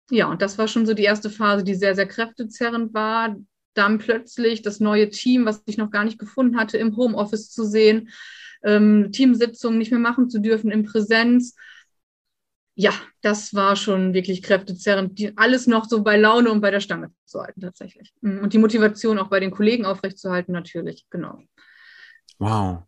ja, 0.10 0.28
und 0.28 0.42
das 0.42 0.58
war 0.58 0.68
schon 0.68 0.86
so 0.86 0.94
die 0.94 1.04
erste 1.04 1.30
Phase, 1.30 1.64
die 1.64 1.76
sehr, 1.76 1.96
sehr 1.96 2.08
kräftezerrend 2.08 2.94
war. 2.94 3.36
Dann 3.74 4.00
plötzlich 4.00 4.62
das 4.62 4.80
neue 4.80 5.10
Team, 5.10 5.46
was 5.46 5.62
ich 5.66 5.78
noch 5.78 5.92
gar 5.92 6.04
nicht 6.04 6.18
gefunden 6.18 6.58
hatte, 6.58 6.78
im 6.78 6.96
Homeoffice 6.96 7.52
zu 7.52 7.66
sehen, 7.66 8.10
ähm, 8.64 9.12
Teamsitzungen 9.12 9.78
nicht 9.78 9.92
mehr 9.92 10.00
machen 10.00 10.30
zu 10.30 10.40
dürfen 10.40 10.72
in 10.72 10.84
Präsenz. 10.84 11.56
Ja, 12.76 12.94
das 13.22 13.54
war 13.54 13.76
schon 13.76 14.14
wirklich 14.14 14.44
kräftezerrend, 14.44 15.20
die, 15.20 15.38
alles 15.38 15.68
noch 15.68 15.86
so 15.86 16.04
bei 16.04 16.18
Laune 16.18 16.52
und 16.52 16.62
bei 16.62 16.72
der 16.72 16.80
Stange 16.80 17.12
zu 17.26 17.42
halten, 17.42 17.62
tatsächlich. 17.62 18.14
Mhm, 18.22 18.40
und 18.40 18.54
die 18.54 18.60
Motivation 18.60 19.20
auch 19.20 19.30
bei 19.30 19.40
den 19.40 19.52
Kollegen 19.52 19.86
aufrechtzuerhalten, 19.86 20.54
natürlich, 20.54 21.06
genau. 21.10 21.42
Wow. 22.40 22.87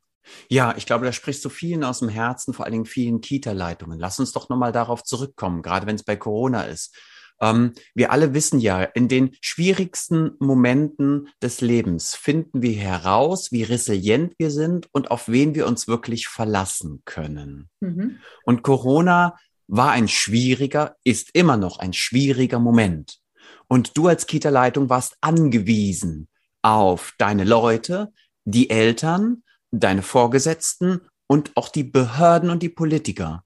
Ja, 0.50 0.76
ich 0.78 0.86
glaube, 0.86 1.06
da 1.06 1.12
sprichst 1.12 1.44
du 1.46 1.50
vielen 1.50 1.84
aus 1.84 2.00
dem 2.00 2.10
Herzen, 2.10 2.54
vor 2.54 2.66
allen 2.66 2.74
Dingen 2.74 2.86
vielen 2.86 3.22
Kita-Leitungen. 3.22 4.00
Lass 4.00 4.20
uns 4.20 4.32
doch 4.32 4.50
nochmal 4.50 4.72
darauf 4.72 5.04
zurückkommen, 5.04 5.62
gerade 5.62 5.88
wenn 5.88 5.96
es 5.96 6.04
bei 6.04 6.16
Corona 6.16 6.64
ist. 6.64 6.96
Ähm, 7.42 7.74
wir 7.96 8.12
alle 8.12 8.34
wissen 8.34 8.60
ja, 8.60 8.84
in 8.84 9.08
den 9.08 9.36
schwierigsten 9.42 10.32
Momenten 10.40 11.30
des 11.42 11.62
Lebens 11.62 12.16
finden 12.16 12.62
wir 12.62 12.76
heraus, 12.76 13.52
wie 13.52 13.64
resilient 13.64 14.34
wir 14.38 14.52
sind 14.52 14.88
und 14.92 15.12
auf 15.12 15.30
wen 15.30 15.56
wir 15.56 15.68
uns 15.68 15.88
wirklich 15.88 16.28
verlassen 16.28 17.02
können. 17.06 17.70
Mhm. 17.80 18.20
Und 18.44 18.62
Corona 18.64 19.38
war 19.68 19.92
ein 19.92 20.08
schwieriger, 20.08 20.96
ist 21.04 21.30
immer 21.34 21.56
noch 21.56 21.80
ein 21.80 21.94
schwieriger 21.94 22.60
Moment. 22.60 23.20
Und 23.68 23.98
du 23.98 24.08
als 24.08 24.26
Kita-Leitung 24.26 24.90
warst 24.90 25.16
angewiesen 25.22 26.28
auf 26.62 27.14
deine 27.18 27.44
Leute, 27.44 28.12
die 28.44 28.70
Eltern, 28.70 29.44
deine 29.72 30.02
Vorgesetzten 30.02 31.02
und 31.28 31.52
auch 31.56 31.70
die 31.70 31.84
Behörden 31.84 32.50
und 32.50 32.64
die 32.64 32.70
Politiker. 32.70 33.44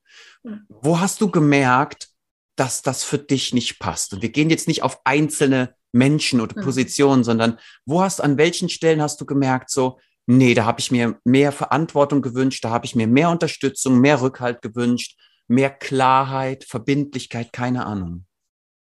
Wo 0.70 1.00
hast 1.00 1.22
du 1.22 1.30
gemerkt, 1.30 2.10
dass 2.56 2.82
das 2.82 3.04
für 3.04 3.18
dich 3.18 3.54
nicht 3.54 3.80
passt? 3.80 4.14
Und 4.14 4.22
wir 4.22 4.30
gehen 4.30 4.50
jetzt 4.50 4.68
nicht 4.68 4.84
auf 4.84 5.02
einzelne 5.06 5.76
Menschen 5.92 6.42
oder 6.42 6.62
Positionen, 6.62 7.24
sondern 7.24 7.60
wo 7.86 8.02
hast, 8.02 8.22
an 8.22 8.38
welchen 8.38 8.70
Stellen 8.70 9.02
hast 9.02 9.22
du 9.22 9.26
gemerkt, 9.26 9.70
so, 9.70 10.00
nee, 10.26 10.54
da 10.54 10.66
habe 10.66 10.80
ich 10.80 10.92
mir 10.92 11.20
mehr 11.24 11.52
Verantwortung 11.52 12.22
gewünscht, 12.22 12.64
da 12.64 12.70
habe 12.70 12.86
ich 12.86 12.96
mir 12.96 13.08
mehr 13.08 13.30
Unterstützung, 13.30 14.00
mehr 14.00 14.22
Rückhalt 14.22 14.62
gewünscht, 14.62 15.18
mehr 15.48 15.70
Klarheit, 15.70 16.64
Verbindlichkeit, 16.64 17.54
keine 17.54 17.86
Ahnung. 17.86 18.26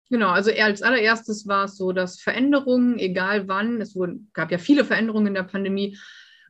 Genau, 0.09 0.29
also 0.29 0.51
als 0.51 0.81
allererstes 0.81 1.47
war 1.47 1.65
es 1.65 1.77
so, 1.77 1.93
dass 1.93 2.19
Veränderungen, 2.19 2.99
egal 2.99 3.47
wann, 3.47 3.79
es 3.79 3.95
wurden, 3.95 4.29
gab 4.33 4.51
ja 4.51 4.57
viele 4.57 4.83
Veränderungen 4.83 5.27
in 5.27 5.33
der 5.35 5.43
Pandemie, 5.43 5.97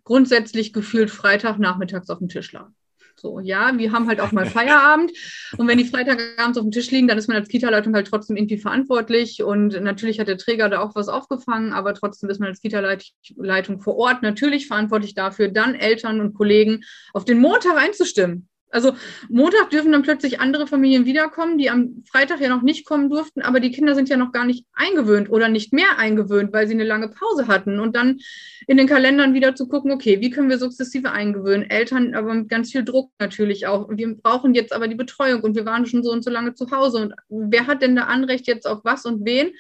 grundsätzlich 0.03 0.73
gefühlt 0.73 1.11
Freitagnachmittags 1.11 2.09
auf 2.09 2.19
dem 2.19 2.29
Tisch 2.29 2.51
lag. 2.51 2.69
So, 3.15 3.39
ja, 3.39 3.77
wir 3.77 3.91
haben 3.91 4.07
halt 4.07 4.19
auch 4.19 4.31
mal 4.31 4.45
Feierabend. 4.45 5.11
Und 5.57 5.67
wenn 5.67 5.77
die 5.77 5.85
Freitagabends 5.85 6.57
auf 6.57 6.63
dem 6.63 6.71
Tisch 6.71 6.89
liegen, 6.89 7.07
dann 7.07 7.17
ist 7.17 7.27
man 7.27 7.37
als 7.37 7.49
Kita-Leitung 7.49 7.93
halt 7.93 8.07
trotzdem 8.07 8.35
irgendwie 8.35 8.57
verantwortlich. 8.57 9.43
Und 9.43 9.79
natürlich 9.81 10.19
hat 10.19 10.27
der 10.27 10.37
Träger 10.37 10.69
da 10.69 10.79
auch 10.79 10.95
was 10.95 11.07
aufgefangen, 11.07 11.71
aber 11.73 11.93
trotzdem 11.93 12.29
ist 12.29 12.39
man 12.39 12.49
als 12.49 12.61
Kita-Leitung 12.61 13.79
vor 13.79 13.95
Ort 13.97 14.23
natürlich 14.23 14.67
verantwortlich 14.67 15.13
dafür, 15.13 15.49
dann 15.49 15.75
Eltern 15.75 16.19
und 16.19 16.33
Kollegen 16.33 16.81
auf 17.13 17.25
den 17.25 17.39
Montag 17.39 17.77
einzustimmen. 17.77 18.47
Also 18.71 18.95
Montag 19.29 19.69
dürfen 19.69 19.91
dann 19.91 20.01
plötzlich 20.01 20.39
andere 20.39 20.65
Familien 20.65 21.05
wiederkommen, 21.05 21.57
die 21.57 21.69
am 21.69 22.03
Freitag 22.09 22.39
ja 22.39 22.49
noch 22.49 22.61
nicht 22.61 22.85
kommen 22.85 23.09
durften, 23.09 23.41
aber 23.41 23.59
die 23.59 23.71
Kinder 23.71 23.95
sind 23.95 24.09
ja 24.09 24.17
noch 24.17 24.31
gar 24.31 24.45
nicht 24.45 24.65
eingewöhnt 24.73 25.29
oder 25.29 25.49
nicht 25.49 25.73
mehr 25.73 25.97
eingewöhnt, 25.97 26.53
weil 26.53 26.67
sie 26.67 26.73
eine 26.73 26.85
lange 26.85 27.09
Pause 27.09 27.47
hatten. 27.47 27.79
Und 27.79 27.95
dann 27.95 28.19
in 28.67 28.77
den 28.77 28.87
Kalendern 28.87 29.33
wieder 29.33 29.55
zu 29.55 29.67
gucken, 29.67 29.91
okay, 29.91 30.21
wie 30.21 30.29
können 30.29 30.49
wir 30.49 30.57
sukzessive 30.57 31.11
eingewöhnen? 31.11 31.69
Eltern, 31.69 32.15
aber 32.15 32.33
mit 32.33 32.49
ganz 32.49 32.71
viel 32.71 32.85
Druck 32.85 33.11
natürlich 33.19 33.67
auch. 33.67 33.89
Wir 33.89 34.15
brauchen 34.15 34.53
jetzt 34.53 34.73
aber 34.73 34.87
die 34.87 34.95
Betreuung 34.95 35.41
und 35.41 35.55
wir 35.55 35.65
waren 35.65 35.85
schon 35.85 36.03
so 36.03 36.11
und 36.11 36.23
so 36.23 36.31
lange 36.31 36.53
zu 36.53 36.71
Hause. 36.71 36.97
Und 36.99 37.13
wer 37.29 37.67
hat 37.67 37.81
denn 37.81 37.95
da 37.95 38.03
Anrecht 38.03 38.47
jetzt 38.47 38.65
auf 38.65 38.79
was 38.83 39.05
und 39.05 39.25
wen? 39.25 39.51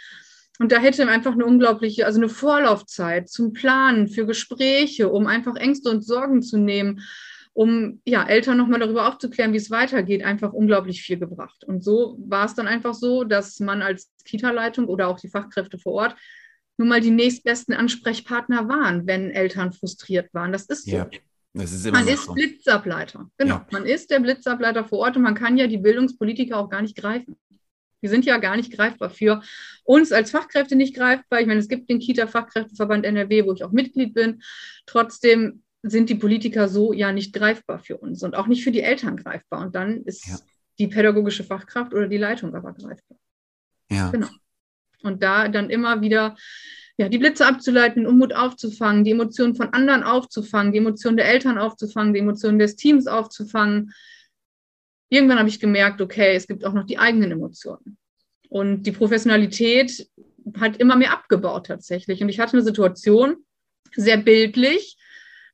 Und 0.59 0.71
da 0.71 0.77
hätte 0.77 1.07
einfach 1.07 1.33
eine 1.33 1.45
unglaubliche, 1.45 2.05
also 2.05 2.19
eine 2.19 2.29
Vorlaufzeit 2.29 3.29
zum 3.29 3.51
Planen 3.51 4.07
für 4.07 4.27
Gespräche, 4.27 5.09
um 5.09 5.25
einfach 5.25 5.55
Ängste 5.55 5.89
und 5.89 6.05
Sorgen 6.05 6.43
zu 6.43 6.57
nehmen 6.57 7.01
um 7.53 8.01
ja, 8.05 8.25
Eltern 8.25 8.57
nochmal 8.57 8.79
darüber 8.79 9.07
aufzuklären, 9.07 9.53
wie 9.53 9.57
es 9.57 9.71
weitergeht, 9.71 10.23
einfach 10.23 10.53
unglaublich 10.53 11.01
viel 11.01 11.19
gebracht. 11.19 11.63
Und 11.65 11.83
so 11.83 12.17
war 12.19 12.45
es 12.45 12.55
dann 12.55 12.67
einfach 12.67 12.93
so, 12.93 13.23
dass 13.23 13.59
man 13.59 13.81
als 13.81 14.09
Kita-Leitung 14.25 14.85
oder 14.85 15.07
auch 15.07 15.19
die 15.19 15.29
Fachkräfte 15.29 15.77
vor 15.77 15.93
Ort 15.93 16.15
nun 16.77 16.87
mal 16.87 17.01
die 17.01 17.11
nächstbesten 17.11 17.73
Ansprechpartner 17.73 18.67
waren, 18.67 19.05
wenn 19.05 19.29
Eltern 19.31 19.73
frustriert 19.73 20.33
waren. 20.33 20.51
Das 20.51 20.65
ist 20.65 20.85
so. 20.85 20.95
Ja. 20.95 21.09
Das 21.53 21.73
ist 21.73 21.91
man 21.91 22.07
ist 22.07 22.25
so. 22.25 22.33
Blitzableiter. 22.33 23.29
Genau, 23.37 23.55
ja. 23.55 23.67
man 23.71 23.85
ist 23.85 24.09
der 24.09 24.21
Blitzableiter 24.21 24.85
vor 24.85 24.99
Ort 24.99 25.17
und 25.17 25.23
man 25.23 25.35
kann 25.35 25.57
ja 25.57 25.67
die 25.67 25.77
Bildungspolitiker 25.77 26.57
auch 26.57 26.69
gar 26.69 26.81
nicht 26.81 26.95
greifen. 26.95 27.35
Die 28.01 28.07
sind 28.07 28.25
ja 28.25 28.37
gar 28.37 28.55
nicht 28.55 28.71
greifbar 28.71 29.09
für 29.09 29.41
uns 29.83 30.13
als 30.13 30.31
Fachkräfte 30.31 30.75
nicht 30.75 30.95
greifbar. 30.95 31.41
Ich 31.41 31.47
meine, 31.47 31.59
es 31.59 31.67
gibt 31.67 31.89
den 31.89 31.99
Kita-Fachkräfteverband 31.99 33.05
NRW, 33.05 33.45
wo 33.45 33.53
ich 33.53 33.63
auch 33.63 33.71
Mitglied 33.71 34.13
bin. 34.13 34.41
Trotzdem 34.85 35.61
sind 35.83 36.09
die 36.09 36.15
Politiker 36.15 36.67
so 36.67 36.93
ja 36.93 37.11
nicht 37.11 37.33
greifbar 37.33 37.79
für 37.79 37.97
uns 37.97 38.23
und 38.23 38.35
auch 38.35 38.47
nicht 38.47 38.63
für 38.63 38.71
die 38.71 38.81
Eltern 38.81 39.17
greifbar. 39.17 39.61
Und 39.61 39.75
dann 39.75 40.03
ist 40.03 40.27
ja. 40.27 40.37
die 40.79 40.87
pädagogische 40.87 41.43
Fachkraft 41.43 41.93
oder 41.93 42.07
die 42.07 42.17
Leitung 42.17 42.53
aber 42.55 42.73
greifbar. 42.73 43.17
Ja. 43.89 44.09
Genau. 44.09 44.29
Und 45.03 45.23
da 45.23 45.47
dann 45.47 45.69
immer 45.69 46.01
wieder 46.01 46.35
ja, 46.97 47.09
die 47.09 47.17
Blitze 47.17 47.47
abzuleiten, 47.47 48.05
Unmut 48.05 48.33
aufzufangen, 48.33 49.03
die 49.03 49.11
Emotionen 49.11 49.55
von 49.55 49.69
anderen 49.69 50.03
aufzufangen, 50.03 50.71
die 50.71 50.77
Emotionen 50.77 51.17
der 51.17 51.27
Eltern 51.27 51.57
aufzufangen, 51.57 52.13
die 52.13 52.19
Emotionen 52.19 52.59
des 52.59 52.75
Teams 52.75 53.07
aufzufangen. 53.07 53.91
Irgendwann 55.09 55.39
habe 55.39 55.49
ich 55.49 55.59
gemerkt, 55.59 55.99
okay, 55.99 56.35
es 56.35 56.47
gibt 56.47 56.63
auch 56.63 56.73
noch 56.73 56.85
die 56.85 56.99
eigenen 56.99 57.31
Emotionen. 57.31 57.97
Und 58.49 58.83
die 58.83 58.91
Professionalität 58.91 60.07
hat 60.59 60.77
immer 60.77 60.95
mehr 60.95 61.11
abgebaut 61.11 61.67
tatsächlich. 61.67 62.21
Und 62.21 62.29
ich 62.29 62.39
hatte 62.39 62.53
eine 62.53 62.63
Situation, 62.63 63.37
sehr 63.95 64.17
bildlich, 64.17 64.97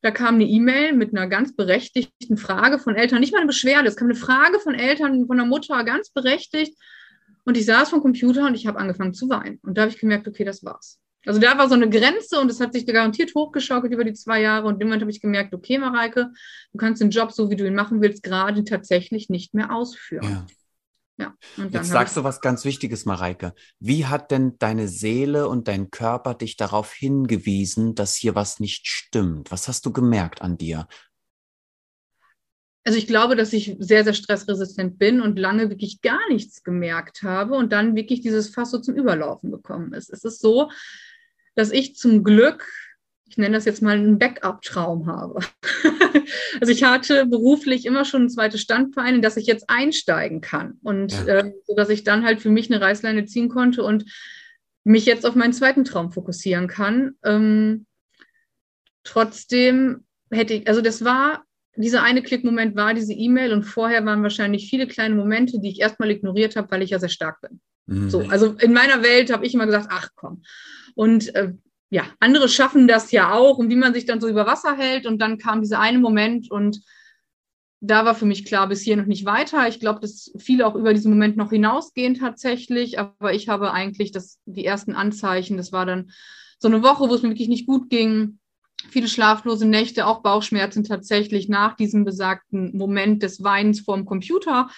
Da 0.02 0.12
kam 0.12 0.36
eine 0.36 0.46
E-Mail 0.46 0.94
mit 0.94 1.16
einer 1.16 1.28
ganz 1.28 1.56
berechtigten 1.56 2.38
Frage 2.38 2.80
von 2.80 2.96
Eltern, 2.96 3.20
nicht 3.20 3.34
mal 3.34 3.40
eine 3.40 3.48
Beschwerde, 3.48 3.88
es 3.88 3.96
kam 3.96 4.08
eine 4.08 4.16
Frage 4.16 4.60
von 4.60 4.76
Eltern, 4.76 5.26
von 5.26 5.38
der 5.38 5.46
Mutter, 5.46 5.84
ganz 5.84 6.10
berechtigt. 6.12 6.78
Und 7.46 7.58
ich 7.58 7.66
saß 7.66 7.90
vom 7.90 8.02
Computer 8.02 8.46
und 8.46 8.56
ich 8.56 8.68
habe 8.68 8.78
angefangen 8.78 9.14
zu 9.14 9.30
weinen. 9.30 9.60
Und 9.64 9.78
da 9.78 9.84
habe 9.84 9.92
ich 9.92 10.00
gemerkt, 10.00 10.28
okay, 10.28 10.44
das 10.44 10.64
war's. 10.64 11.00
Also 11.26 11.40
da 11.40 11.58
war 11.58 11.68
so 11.68 11.76
eine 11.76 11.90
Grenze 11.90 12.40
und 12.40 12.50
es 12.50 12.60
hat 12.60 12.74
sich 12.74 12.86
garantiert 12.86 13.34
hochgeschaukelt 13.36 13.92
über 13.94 14.04
die 14.04 14.14
zwei 14.14 14.42
Jahre. 14.42 14.68
Und 14.68 14.82
in 14.82 14.88
Moment 14.88 15.02
habe 15.02 15.12
ich 15.12 15.22
gemerkt, 15.22 15.54
okay, 15.54 15.78
Mareike, 15.78 16.32
du 16.72 16.78
kannst 16.78 17.02
den 17.02 17.10
Job, 17.10 17.32
so 17.32 17.50
wie 17.50 17.56
du 17.56 17.68
ihn 17.68 17.76
machen 17.76 18.02
willst, 18.02 18.24
gerade 18.24 18.64
tatsächlich 18.64 19.30
nicht 19.30 19.54
mehr 19.54 19.74
ausführen. 19.74 20.24
Ja. 20.30 20.46
Ja, 21.18 21.34
Jetzt 21.72 21.90
sagst 21.90 22.16
du 22.16 22.24
was 22.24 22.42
ganz 22.42 22.64
Wichtiges, 22.64 23.06
Mareike. 23.06 23.54
Wie 23.80 24.06
hat 24.06 24.30
denn 24.30 24.58
deine 24.60 24.88
Seele 24.88 25.48
und 25.50 25.68
dein 25.68 25.90
Körper 25.90 26.36
dich 26.36 26.58
darauf 26.58 26.94
hingewiesen, 26.94 27.96
dass 27.96 28.16
hier 28.16 28.36
was 28.36 28.60
nicht 28.60 28.88
stimmt? 28.88 29.52
Was 29.52 29.68
hast 29.68 29.86
du 29.88 29.92
gemerkt 29.92 30.44
an 30.44 30.58
dir? 30.58 30.88
Also 32.84 33.00
ich 33.00 33.08
glaube, 33.08 33.36
dass 33.36 33.52
ich 33.52 33.76
sehr, 33.80 34.04
sehr 34.04 34.14
stressresistent 34.14 34.98
bin 35.00 35.20
und 35.20 35.38
lange 35.38 35.70
wirklich 35.70 36.02
gar 36.02 36.22
nichts 36.30 36.64
gemerkt 36.64 37.24
habe 37.24 37.56
und 37.56 37.74
dann 37.74 37.96
wirklich 37.96 38.22
dieses 38.22 38.50
Fass 38.50 38.72
so 38.72 38.80
zum 38.80 38.96
Überlaufen 38.96 39.52
gekommen 39.52 39.94
ist. 39.94 40.10
Es 40.10 40.24
ist 40.24 40.40
so, 40.40 40.72
dass 41.56 41.72
ich 41.72 41.96
zum 41.96 42.24
Glück 42.24 42.72
ich 43.30 43.38
nenne 43.38 43.56
das 43.56 43.66
jetzt 43.66 43.82
mal 43.82 43.98
einen 43.98 44.20
Backup-Traum 44.20 45.08
habe. 45.08 45.40
also 46.62 46.72
ich 46.72 46.84
hatte 46.84 47.26
beruflich 47.26 47.86
immer 47.86 48.06
schon 48.06 48.24
ein 48.24 48.30
zweites 48.30 48.62
Standbein, 48.62 49.16
in 49.16 49.22
das 49.22 49.38
ich 49.38 49.48
jetzt 49.48 49.70
einsteigen 49.70 50.42
kann. 50.42 50.80
Und 50.84 51.12
ja. 51.12 51.40
äh, 51.40 51.54
so 51.66 51.76
dass 51.76 51.90
ich 51.90 52.04
dann 52.04 52.24
halt 52.24 52.42
für 52.42 52.50
mich 52.50 52.72
eine 52.72 52.82
Reißleine 52.82 53.26
ziehen 53.26 53.50
konnte 53.50 53.84
und 53.84 54.06
mich 54.84 55.06
jetzt 55.06 55.26
auf 55.26 55.36
meinen 55.36 55.54
zweiten 55.54 55.84
Traum 55.84 56.12
fokussieren 56.12 56.68
kann. 56.68 57.16
Ähm, 57.24 57.86
trotzdem 59.04 60.06
hätte 60.32 60.54
ich, 60.54 60.68
also 60.68 60.82
das 60.82 61.04
war, 61.04 61.44
dieser 61.76 62.04
eine 62.04 62.24
Klickmoment 62.24 62.76
war 62.76 62.94
diese 62.94 63.14
E-Mail 63.14 63.54
und 63.54 63.64
vorher 63.64 64.04
waren 64.06 64.24
wahrscheinlich 64.24 64.70
viele 64.70 64.88
kleine 64.88 65.16
Momente, 65.16 65.60
die 65.60 65.70
ich 65.70 65.82
erstmal 65.82 66.10
ignoriert 66.10 66.56
habe, 66.56 66.72
weil 66.72 66.82
ich 66.82 66.92
ja 66.92 67.00
sehr 67.00 67.10
stark 67.10 67.42
bin. 67.42 67.60
Mhm. 67.86 68.10
So, 68.10 68.22
also 68.30 68.54
in 68.54 68.74
meiner 68.74 69.04
Welt 69.04 69.32
habe 69.32 69.46
ich 69.46 69.54
immer 69.54 69.66
gesagt, 69.66 69.88
ach 69.90 70.10
komm. 70.16 70.42
Und 70.96 71.36
äh, 71.36 71.54
ja, 71.90 72.04
andere 72.20 72.50
schaffen 72.50 72.88
das 72.88 73.12
ja 73.12 73.34
auch 73.34 73.58
und 73.58 73.70
wie 73.70 73.76
man 73.76 73.94
sich 73.94 74.06
dann 74.06 74.20
so 74.20 74.28
über 74.28 74.46
Wasser 74.46 74.76
hält. 74.76 75.06
Und 75.06 75.20
dann 75.22 75.38
kam 75.38 75.62
dieser 75.62 75.80
eine 75.80 76.00
Moment 76.00 76.52
und 76.52 76.82
da 77.80 78.06
war 78.06 78.16
für 78.16 78.26
mich 78.26 78.46
klar, 78.46 78.68
bis 78.68 78.82
hier 78.82 78.98
noch 78.98 79.06
nicht 79.06 79.26
weiter. 79.26 79.68
Ich 79.68 79.80
glaube, 79.80 80.00
dass 80.00 80.32
viele 80.38 80.66
auch 80.66 80.76
über 80.76 80.94
diesen 80.94 81.12
Moment 81.12 81.38
noch 81.38 81.52
hinausgehen 81.52 82.16
tatsächlich. 82.16 83.00
Aber 83.00 83.34
ich 83.34 83.50
habe 83.50 83.72
eigentlich 83.72 84.12
das, 84.12 84.40
die 84.46 84.66
ersten 84.66 84.96
Anzeichen, 84.96 85.58
das 85.58 85.72
war 85.72 85.86
dann 85.86 86.12
so 86.60 86.68
eine 86.68 86.82
Woche, 86.82 87.08
wo 87.08 87.14
es 87.14 87.22
mir 87.22 87.30
wirklich 87.30 87.50
nicht 87.50 87.68
gut 87.68 87.90
ging. 87.90 88.40
Viele 88.90 89.08
schlaflose 89.08 89.68
Nächte, 89.68 90.08
auch 90.08 90.22
Bauchschmerzen 90.22 90.84
tatsächlich 90.84 91.50
nach 91.50 91.76
diesem 91.76 92.04
besagten 92.04 92.76
Moment 92.76 93.24
des 93.24 93.44
Weinens 93.44 93.82
vorm 93.82 94.06
Computer. 94.06 94.70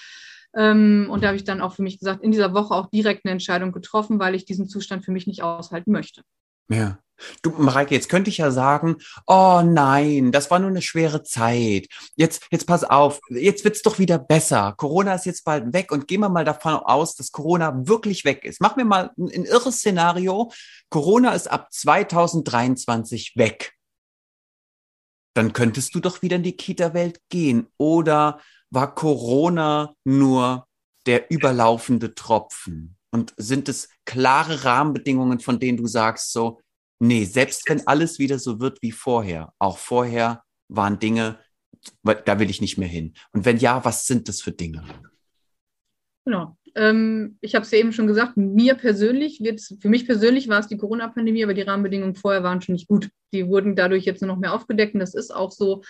Ähm, 0.56 1.08
und 1.10 1.24
da 1.24 1.28
habe 1.28 1.38
ich 1.38 1.44
dann 1.44 1.62
auch 1.62 1.74
für 1.74 1.84
mich 1.84 2.00
gesagt, 2.00 2.24
in 2.24 2.32
dieser 2.32 2.54
Woche 2.54 2.74
auch 2.74 2.90
direkt 2.90 3.26
eine 3.26 3.32
Entscheidung 3.32 3.72
getroffen, 3.72 4.20
weil 4.20 4.36
ich 4.36 4.46
diesen 4.46 4.68
Zustand 4.68 5.06
für 5.06 5.12
mich 5.12 5.28
nicht 5.28 5.42
aushalten 5.42 5.92
möchte. 5.92 6.22
Ja. 6.70 7.00
Du, 7.42 7.52
Mareike, 7.52 7.96
jetzt 7.96 8.10
könnte 8.10 8.30
ich 8.30 8.38
ja 8.38 8.52
sagen, 8.52 8.98
oh 9.28 9.62
nein, 9.64 10.32
das 10.32 10.50
war 10.52 10.60
nur 10.60 10.70
eine 10.70 10.82
schwere 10.82 11.24
Zeit. 11.24 11.88
Jetzt, 12.16 12.48
jetzt 12.52 12.66
pass 12.66 12.84
auf, 12.84 13.20
jetzt 13.30 13.64
wird's 13.64 13.82
doch 13.82 14.00
wieder 14.00 14.18
besser. 14.18 14.74
Corona 14.78 15.16
ist 15.16 15.26
jetzt 15.26 15.44
bald 15.44 15.74
weg 15.74 15.92
und 15.92 16.08
gehen 16.08 16.22
wir 16.22 16.30
mal 16.30 16.46
davon 16.46 16.76
aus, 16.76 17.16
dass 17.16 17.32
Corona 17.32 17.88
wirklich 17.88 18.26
weg 18.26 18.46
ist. 18.46 18.62
Machen 18.62 18.78
wir 18.78 18.86
mal 18.86 19.12
ein, 19.18 19.30
ein 19.34 19.46
irres 19.46 19.78
Szenario. 19.80 20.52
Corona 20.90 21.34
ist 21.34 21.52
ab 21.52 21.68
2023 21.72 23.34
weg. 23.36 23.74
Dann 25.34 25.54
könntest 25.54 25.94
du 25.96 26.00
doch 26.00 26.22
wieder 26.22 26.38
in 26.38 26.44
die 26.44 26.58
Kita-Welt 26.58 27.20
gehen. 27.30 27.68
Oder 27.78 28.40
war 28.72 28.96
Corona 28.96 29.94
nur 30.04 30.68
der 31.06 31.32
überlaufende 31.32 32.16
Tropfen? 32.16 32.99
Und 33.12 33.34
sind 33.38 33.70
es 33.70 33.90
klare 34.06 34.64
Rahmenbedingungen, 34.66 35.40
von 35.40 35.60
denen 35.60 35.78
du 35.78 35.88
sagst, 35.88 36.32
so, 36.32 36.60
nee, 37.00 37.26
selbst 37.26 37.68
wenn 37.70 37.86
alles 37.88 38.20
wieder 38.20 38.40
so 38.40 38.60
wird 38.60 38.82
wie 38.82 38.92
vorher, 38.92 39.54
auch 39.58 39.78
vorher 39.78 40.44
waren 40.68 41.00
Dinge, 41.00 41.40
da 42.04 42.40
will 42.40 42.50
ich 42.50 42.62
nicht 42.62 42.78
mehr 42.78 42.88
hin. 42.88 43.14
Und 43.32 43.46
wenn 43.46 43.58
ja, 43.58 43.84
was 43.84 44.06
sind 44.06 44.28
das 44.28 44.42
für 44.42 44.52
Dinge? 44.52 44.84
Genau. 46.26 46.56
Ähm, 46.76 47.38
ich 47.42 47.56
habe 47.56 47.66
es 47.66 47.72
ja 47.72 47.80
eben 47.80 47.94
schon 47.94 48.06
gesagt, 48.06 48.38
mir 48.38 48.76
persönlich 48.76 49.42
wird 49.42 49.60
für 49.60 49.90
mich 49.90 50.06
persönlich 50.06 50.48
war 50.48 50.60
es 50.60 50.68
die 50.68 50.78
Corona-Pandemie, 50.78 51.44
aber 51.44 51.56
die 51.56 51.64
Rahmenbedingungen 51.64 52.16
vorher 52.16 52.44
waren 52.44 52.62
schon 52.62 52.74
nicht 52.74 52.88
gut. 52.88 53.10
Die 53.34 53.48
wurden 53.48 53.76
dadurch 53.76 54.06
jetzt 54.06 54.22
nur 54.22 54.28
noch 54.28 54.38
mehr 54.38 54.54
aufgedeckt 54.54 54.94
und 54.94 55.00
das 55.00 55.16
ist 55.16 55.34
auch 55.34 55.52
so. 55.52 55.82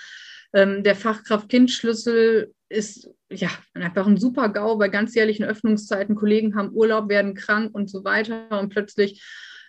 Ähm, 0.54 0.84
der 0.84 0.96
Fachkraft-Kind-Schlüssel 0.96 2.54
ist 2.70 3.10
ja 3.30 3.50
einfach 3.74 4.08
ein 4.08 4.18
super 4.18 4.50
GAU 4.50 4.78
bei 4.78 4.90
ganzjährlichen 4.90 5.46
Öffnungszeiten. 5.46 6.16
Kollegen 6.16 6.56
haben 6.56 6.72
Urlaub, 6.74 7.10
werden 7.10 7.34
krank 7.34 7.74
und 7.74 7.90
so 7.90 8.04
weiter 8.04 8.60
und 8.60 8.70
plötzlich 8.70 9.24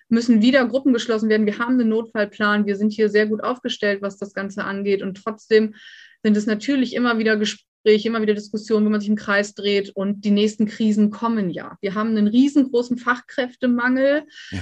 müssen 0.08 0.42
wieder 0.42 0.66
Gruppen 0.66 0.92
geschlossen 0.92 1.28
werden. 1.28 1.46
Wir 1.46 1.58
haben 1.58 1.74
einen 1.74 1.88
Notfallplan. 1.88 2.66
Wir 2.66 2.76
sind 2.76 2.92
hier 2.92 3.08
sehr 3.08 3.26
gut 3.26 3.42
aufgestellt, 3.42 4.02
was 4.02 4.18
das 4.18 4.34
Ganze 4.34 4.64
angeht. 4.64 5.02
Und 5.02 5.22
trotzdem 5.22 5.74
sind 6.22 6.36
es 6.36 6.46
natürlich 6.46 6.94
immer 6.94 7.18
wieder 7.18 7.36
Gespräche 7.36 7.69
Gespräche, 7.82 8.08
immer 8.08 8.20
wieder 8.20 8.34
Diskussionen, 8.34 8.84
wo 8.84 8.90
man 8.90 9.00
sich 9.00 9.08
im 9.08 9.16
Kreis 9.16 9.54
dreht 9.54 9.90
und 9.90 10.24
die 10.24 10.30
nächsten 10.30 10.66
Krisen 10.66 11.10
kommen 11.10 11.50
ja. 11.50 11.78
Wir 11.80 11.94
haben 11.94 12.10
einen 12.10 12.26
riesengroßen 12.26 12.98
Fachkräftemangel, 12.98 14.24
ja. 14.50 14.58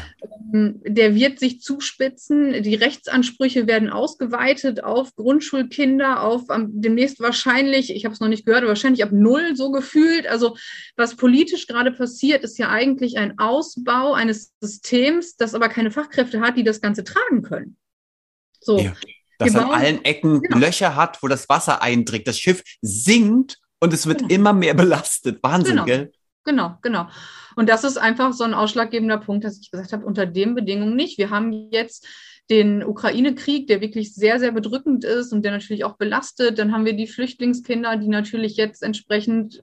Ähm, 0.55 0.81
der 0.85 1.15
wird 1.15 1.41
sich 1.41 1.61
zuspitzen. 1.61 2.63
Die 2.63 2.75
Rechtsansprüche 2.75 3.67
werden 3.67 3.91
ausgeweitet 3.91 4.85
auf 4.85 5.15
Grundschulkinder, 5.17 6.23
auf 6.23 6.45
demnächst 6.69 7.21
wahrscheinlich, 7.21 7.95
ich 7.95 8.05
habe 8.05 8.15
es 8.15 8.21
noch 8.21 8.29
nicht 8.29 8.47
gehört, 8.47 8.65
wahrscheinlich 8.67 9.03
ab 9.03 9.13
null 9.13 9.57
so 9.57 9.71
gefühlt. 9.71 10.27
Also 10.29 10.57
was 10.97 11.17
politisch 11.17 11.67
gerade 11.67 11.91
passiert, 11.91 12.45
ist 12.45 12.59
ja 12.59 12.69
eigentlich 12.69 13.19
ein 13.19 13.39
Ausbau 13.39 14.13
eines 14.13 14.53
Systems, 14.61 15.37
das 15.37 15.55
aber 15.55 15.69
keine 15.69 15.91
Fachkräfte 15.91 16.41
hat, 16.41 16.57
die 16.57 16.65
das 16.65 16.81
Ganze 16.81 17.05
tragen 17.05 17.43
können. 17.43 17.77
So. 18.61 18.79
Ja 18.79 18.95
das 19.39 19.55
an 19.55 19.71
allen 19.71 20.05
Ecken 20.05 20.43
genau. 20.43 20.59
Löcher 20.59 20.97
hat, 20.97 21.23
wo 21.23 21.29
das 21.29 21.49
Wasser 21.49 21.83
eindringt. 21.83 22.27
Das 22.27 22.39
Schiff 22.39 22.63
sinkt 22.83 23.59
und 23.81 23.93
es 23.93 24.07
wird 24.07 24.19
genau. 24.21 24.35
immer 24.35 24.53
mehr 24.53 24.75
belastet. 24.75 25.43
Wahnsinn, 25.43 25.75
genau. 25.75 25.85
gell? 25.85 26.13
Genau, 26.45 26.79
genau. 26.83 27.09
Und 27.57 27.69
das 27.69 27.85
ist 27.85 27.99
einfach 27.99 28.33
so 28.33 28.45
ein 28.45 28.55
ausschlaggebender 28.55 29.19
Punkt, 29.19 29.45
dass 29.45 29.61
ich 29.61 29.71
gesagt 29.71 29.93
habe, 29.93 30.07
unter 30.07 30.27
den 30.27 30.55
Bedingungen 30.55 30.97
nicht. 30.97 31.19
Wir 31.19 31.31
haben 31.31 31.71
jetzt 31.71 32.07
den 32.51 32.83
Ukraine-Krieg, 32.83 33.67
der 33.67 33.81
wirklich 33.81 34.15
sehr, 34.15 34.39
sehr 34.39 34.53
bedrückend 34.53 35.05
ist 35.05 35.33
und 35.33 35.45
der 35.45 35.53
natürlich 35.53 35.85
auch 35.85 35.97
belastet. 35.97 36.59
Dann 36.59 36.73
haben 36.73 36.87
wir 36.87 36.95
die 36.95 37.07
Flüchtlingskinder, 37.07 37.97
die 37.97 38.09
natürlich 38.09 38.57
jetzt 38.57 38.83
entsprechend 38.83 39.63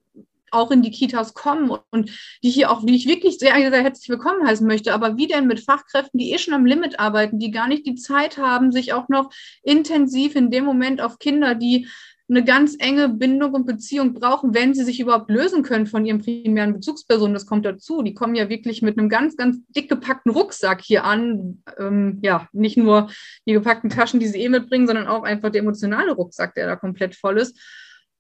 auch 0.56 0.72
in 0.72 0.82
die 0.82 0.91
Kitas 0.91 1.34
kommen 1.34 1.72
und 1.91 2.10
die 2.44 2.50
hier 2.50 2.72
auch, 2.72 2.86
die 2.86 2.96
ich 2.96 3.08
wirklich 3.08 3.38
sehr, 3.38 3.56
sehr 3.56 3.84
herzlich 3.84 4.10
willkommen 4.10 4.48
heißen 4.48 4.65
möchte. 4.65 4.94
Aber 4.94 5.18
wie 5.18 5.28
denn 5.28 5.48
mit 5.48 5.60
Fachkräften, 5.60 6.20
die 6.20 6.32
eh 6.32 6.38
schon 6.38 6.54
am 6.54 6.65
Limit 6.65 7.00
arbeiten, 7.00 7.39
die 7.39 7.52
gar 7.52 7.68
nicht 7.68 7.86
die 7.86 7.96
Zeit 7.96 8.38
haben, 8.38 8.72
sich 8.72 8.94
auch 8.94 9.10
noch 9.10 9.30
intensiv 9.63 10.36
in 10.36 10.52
dem 10.52 10.65
Moment 10.65 11.02
auf 11.02 11.20
Kinder, 11.20 11.56
die 11.56 11.88
eine 12.28 12.44
ganz 12.44 12.76
enge 12.80 13.10
Bindung 13.10 13.54
und 13.54 13.68
Beziehung 13.68 14.13
brauchen, 14.13 14.54
wenn 14.56 14.74
sie 14.74 14.84
sich 14.84 15.00
überhaupt 15.00 15.30
lösen 15.30 15.62
können 15.62 15.86
von 15.86 16.06
ihren 16.06 16.20
primären 16.20 16.74
Bezugspersonen. 16.74 17.36
Das 17.36 17.46
kommt 17.46 17.65
dazu. 17.65 18.02
Die 18.02 18.15
kommen 18.15 18.34
ja 18.34 18.50
wirklich 18.50 18.82
mit 18.82 18.98
einem 18.98 19.10
ganz, 19.10 19.38
ganz 19.38 19.60
dick 19.68 19.89
gepackten 19.89 20.32
Rucksack 20.32 20.82
hier 20.82 21.04
an. 21.04 21.62
Ähm, 21.78 22.20
ja, 22.24 22.48
nicht 22.52 22.78
nur 22.78 23.10
die 23.48 23.54
gepackten 23.54 23.91
Taschen, 23.91 24.20
die 24.20 24.28
sie 24.28 24.41
eh 24.41 24.50
mitbringen, 24.50 24.88
sondern 24.88 25.08
auch 25.08 25.24
einfach 25.24 25.52
der 25.52 25.62
emotionale 25.62 26.13
Rucksack, 26.13 26.56
der 26.56 26.65
da 26.65 26.76
komplett 26.76 27.15
voll 27.15 27.38
ist. 27.38 27.60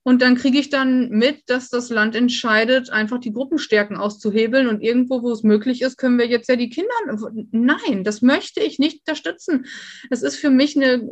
Und 0.07 0.21
dann 0.21 0.35
kriege 0.35 0.59
ich 0.59 0.69
dann 0.69 1.09
mit, 1.09 1.41
dass 1.47 1.69
das 1.69 1.89
Land 1.89 2.15
entscheidet, 2.15 2.91
einfach 2.91 3.19
die 3.19 3.33
Gruppenstärken 3.33 3.97
auszuhebeln. 3.97 4.67
Und 4.67 4.81
irgendwo, 4.81 5.23
wo 5.23 5.31
es 5.31 5.41
möglich 5.41 5.81
ist, 5.81 5.97
können 5.97 6.19
wir 6.19 6.27
jetzt 6.27 6.47
ja 6.47 6.55
die 6.55 6.69
Kinder. 6.69 6.93
Nein, 7.49 8.03
das 8.03 8.21
möchte 8.21 8.61
ich 8.61 8.77
nicht 8.77 8.99
unterstützen. 8.99 9.65
Es 10.11 10.21
ist 10.21 10.35
für 10.35 10.51
mich 10.51 10.75
eine 10.75 11.09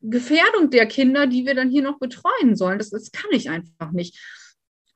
Gefährdung 0.00 0.70
der 0.70 0.86
Kinder, 0.86 1.26
die 1.26 1.44
wir 1.44 1.56
dann 1.56 1.70
hier 1.70 1.82
noch 1.82 1.98
betreuen 1.98 2.54
sollen. 2.54 2.78
Das, 2.78 2.90
das 2.90 3.10
kann 3.10 3.32
ich 3.32 3.50
einfach 3.50 3.90
nicht. 3.90 4.16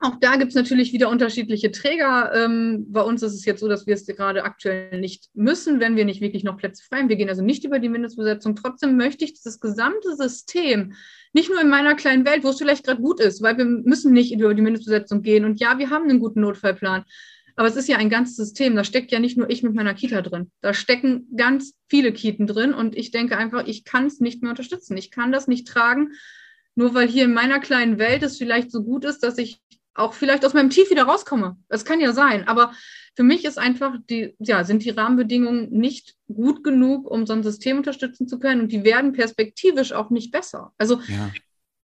Auch 0.05 0.21
da 0.21 0.37
gibt 0.37 0.51
es 0.51 0.55
natürlich 0.55 0.93
wieder 0.93 1.09
unterschiedliche 1.09 1.71
Träger. 1.71 2.31
Ähm, 2.35 2.85
bei 2.91 3.01
uns 3.01 3.23
ist 3.23 3.33
es 3.33 3.47
jetzt 3.47 3.61
so, 3.61 3.69
dass 3.69 3.87
wir 3.87 3.95
es 3.95 4.05
gerade 4.05 4.45
aktuell 4.45 5.01
nicht 5.01 5.31
müssen, 5.33 5.81
wenn 5.81 5.97
wir 5.97 6.05
nicht 6.05 6.21
wirklich 6.21 6.45
noch 6.45 6.59
Plätze 6.59 6.85
frei 6.85 6.99
haben. 6.99 7.09
Wir 7.09 7.17
gehen 7.17 7.31
also 7.31 7.43
nicht 7.43 7.65
über 7.65 7.79
die 7.79 7.89
Mindestbesetzung. 7.89 8.55
Trotzdem 8.55 8.99
möchte 8.99 9.25
ich 9.25 9.43
das 9.43 9.61
gesamte 9.61 10.15
System, 10.15 10.93
nicht 11.33 11.49
nur 11.49 11.59
in 11.59 11.71
meiner 11.71 11.95
kleinen 11.95 12.27
Welt, 12.27 12.45
wo 12.45 12.51
es 12.51 12.59
vielleicht 12.59 12.85
gerade 12.85 13.01
gut 13.01 13.19
ist, 13.19 13.41
weil 13.41 13.57
wir 13.57 13.65
müssen 13.65 14.13
nicht 14.13 14.31
über 14.35 14.53
die 14.53 14.61
Mindestbesetzung 14.61 15.23
gehen. 15.23 15.47
Und 15.47 15.59
ja, 15.59 15.79
wir 15.79 15.89
haben 15.89 16.05
einen 16.05 16.21
guten 16.21 16.43
Notfallplan. 16.43 17.05
Aber 17.57 17.69
es 17.69 17.77
ist 17.77 17.89
ja 17.89 17.97
ein 17.97 18.11
ganzes 18.11 18.37
System. 18.37 18.77
Da 18.77 18.85
steckt 18.85 19.11
ja 19.11 19.21
nicht 19.21 19.39
nur 19.39 19.49
ich 19.49 19.63
mit 19.63 19.73
meiner 19.73 19.95
Kita 19.95 20.21
drin. 20.21 20.51
Da 20.61 20.75
stecken 20.75 21.29
ganz 21.35 21.79
viele 21.89 22.13
Kiten 22.13 22.47
drin. 22.47 22.75
Und 22.75 22.95
ich 22.95 23.11
denke 23.11 23.39
einfach, 23.39 23.67
ich 23.67 23.85
kann 23.85 24.05
es 24.05 24.21
nicht 24.21 24.43
mehr 24.43 24.51
unterstützen. 24.51 24.99
Ich 24.99 25.11
kann 25.11 25.33
das 25.33 25.49
nicht 25.49 25.67
tragen, 25.67 26.13
nur 26.75 26.93
weil 26.93 27.09
hier 27.09 27.25
in 27.25 27.33
meiner 27.33 27.59
kleinen 27.59 27.99
Welt 27.99 28.23
es 28.23 28.37
vielleicht 28.37 28.71
so 28.71 28.83
gut 28.83 29.07
ist, 29.07 29.21
dass 29.21 29.39
ich 29.39 29.63
auch 29.95 30.15
vielleicht 30.15 30.45
aus 30.45 30.55
meinem 30.55 30.71
Tief 30.71 30.91
wieder 30.91 31.05
rauskomme. 31.05 31.57
Das 31.69 31.85
kann 31.85 32.01
ja 32.01 32.13
sein. 32.13 32.47
Aber 32.49 32.73
für 33.15 33.23
mich 33.23 33.45
ist 33.45 33.59
einfach 33.59 33.95
die, 34.11 34.35
ja, 34.39 34.65
sind 34.65 34.85
die 34.85 34.91
Rahmenbedingungen 34.91 35.71
nicht 35.71 36.15
gut 36.27 36.65
genug, 36.65 37.09
um 37.09 37.27
so 37.27 37.33
ein 37.33 37.43
System 37.43 37.79
unterstützen 37.79 38.27
zu 38.27 38.39
können 38.39 38.63
und 38.63 38.73
die 38.73 38.85
werden 38.85 39.13
perspektivisch 39.13 39.93
auch 39.93 40.11
nicht 40.11 40.33
besser. 40.33 40.73
Also 40.79 41.01
ja. 41.07 41.31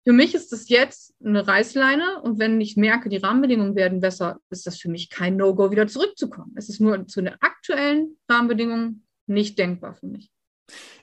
für 0.06 0.14
mich 0.14 0.34
ist 0.34 0.52
das 0.52 0.70
jetzt 0.70 1.14
eine 1.24 1.48
Reißleine 1.48 2.22
und 2.24 2.40
wenn 2.40 2.60
ich 2.60 2.78
merke, 2.78 3.10
die 3.10 3.18
Rahmenbedingungen 3.18 3.76
werden 3.76 4.02
besser, 4.02 4.40
ist 4.50 4.66
das 4.66 4.80
für 4.80 4.90
mich 4.90 5.10
kein 5.10 5.38
No-Go, 5.38 5.70
wieder 5.70 5.88
zurückzukommen. 5.88 6.54
Es 6.56 6.68
ist 6.68 6.82
nur 6.82 7.06
zu 7.08 7.22
den 7.22 7.36
aktuellen 7.42 8.18
Rahmenbedingungen 8.28 9.06
nicht 9.28 9.60
denkbar 9.60 9.94
für 9.94 10.08
mich. 10.08 10.32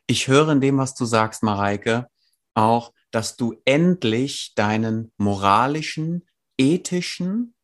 Ich 0.09 0.29
höre 0.29 0.51
in 0.51 0.61
dem, 0.61 0.79
was 0.79 0.95
du 0.95 1.05
sagst, 1.05 1.43
Mareike, 1.43 2.09
auch, 2.55 2.93
dass 3.11 3.37
du 3.37 3.55
endlich 3.65 4.53
deinen 4.57 5.13
moralischen, 5.17 6.27
ethischen, 6.59 7.55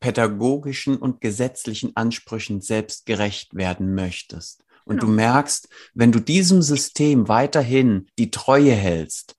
pädagogischen 0.00 0.96
und 0.96 1.20
gesetzlichen 1.20 1.96
Ansprüchen 1.96 2.60
selbst 2.60 3.06
gerecht 3.06 3.54
werden 3.54 3.94
möchtest. 3.94 4.64
Und 4.84 4.96
genau. 4.96 5.06
du 5.06 5.12
merkst, 5.12 5.68
wenn 5.94 6.12
du 6.12 6.18
diesem 6.18 6.60
System 6.60 7.28
weiterhin 7.28 8.08
die 8.18 8.30
Treue 8.30 8.72
hältst, 8.72 9.36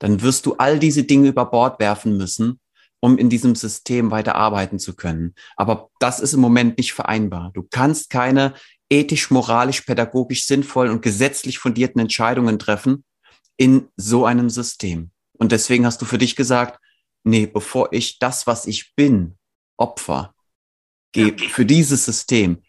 dann 0.00 0.22
wirst 0.22 0.46
du 0.46 0.54
all 0.54 0.78
diese 0.78 1.04
Dinge 1.04 1.28
über 1.28 1.46
Bord 1.46 1.78
werfen 1.78 2.16
müssen, 2.16 2.58
um 3.00 3.18
in 3.18 3.30
diesem 3.30 3.54
System 3.54 4.10
weiter 4.10 4.34
arbeiten 4.34 4.78
zu 4.78 4.94
können. 4.94 5.34
Aber 5.56 5.90
das 6.00 6.20
ist 6.20 6.32
im 6.32 6.40
Moment 6.40 6.76
nicht 6.78 6.92
vereinbar. 6.92 7.50
Du 7.54 7.62
kannst 7.62 8.10
keine 8.10 8.54
ethisch, 8.90 9.30
moralisch, 9.30 9.82
pädagogisch 9.82 10.46
sinnvollen 10.46 10.92
und 10.92 11.02
gesetzlich 11.02 11.58
fundierten 11.58 12.00
Entscheidungen 12.00 12.58
treffen 12.58 13.04
in 13.56 13.88
so 13.96 14.24
einem 14.26 14.50
System. 14.50 15.10
Und 15.34 15.52
deswegen 15.52 15.86
hast 15.86 16.02
du 16.02 16.06
für 16.06 16.18
dich 16.18 16.34
gesagt, 16.34 16.80
nee, 17.24 17.46
bevor 17.46 17.92
ich 17.92 18.18
das, 18.18 18.46
was 18.46 18.66
ich 18.66 18.94
bin, 18.94 19.38
Opfer, 19.76 20.34
gehe 21.12 21.36
ja. 21.36 21.48
für 21.48 21.66
dieses 21.66 22.04
System, 22.04 22.62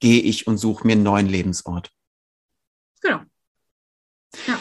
gehe 0.00 0.20
ich 0.20 0.46
und 0.46 0.58
suche 0.58 0.86
mir 0.86 0.94
einen 0.94 1.02
neuen 1.02 1.26
Lebensort. 1.26 1.90
Genau. 3.00 3.20
Ja. 4.46 4.60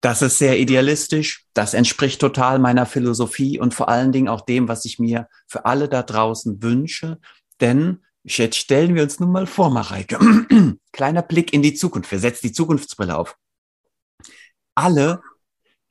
Das 0.00 0.20
ist 0.20 0.38
sehr 0.38 0.58
idealistisch. 0.58 1.46
Das 1.54 1.74
entspricht 1.74 2.20
total 2.20 2.58
meiner 2.58 2.86
Philosophie 2.86 3.60
und 3.60 3.72
vor 3.72 3.88
allen 3.88 4.10
Dingen 4.10 4.28
auch 4.28 4.40
dem, 4.40 4.66
was 4.66 4.84
ich 4.84 4.98
mir 4.98 5.28
für 5.46 5.64
alle 5.64 5.88
da 5.88 6.02
draußen 6.02 6.60
wünsche. 6.60 7.20
Denn 7.60 8.02
jetzt 8.24 8.56
stellen 8.56 8.96
wir 8.96 9.04
uns 9.04 9.20
nun 9.20 9.30
mal 9.30 9.46
vor, 9.46 9.70
Mareike. 9.70 10.18
Kleiner 10.92 11.22
Blick 11.22 11.52
in 11.52 11.62
die 11.62 11.74
Zukunft. 11.74 12.10
Wir 12.10 12.18
setzen 12.18 12.48
die 12.48 12.52
Zukunftsbrille 12.52 13.16
auf. 13.16 13.36
Alle 14.74 15.22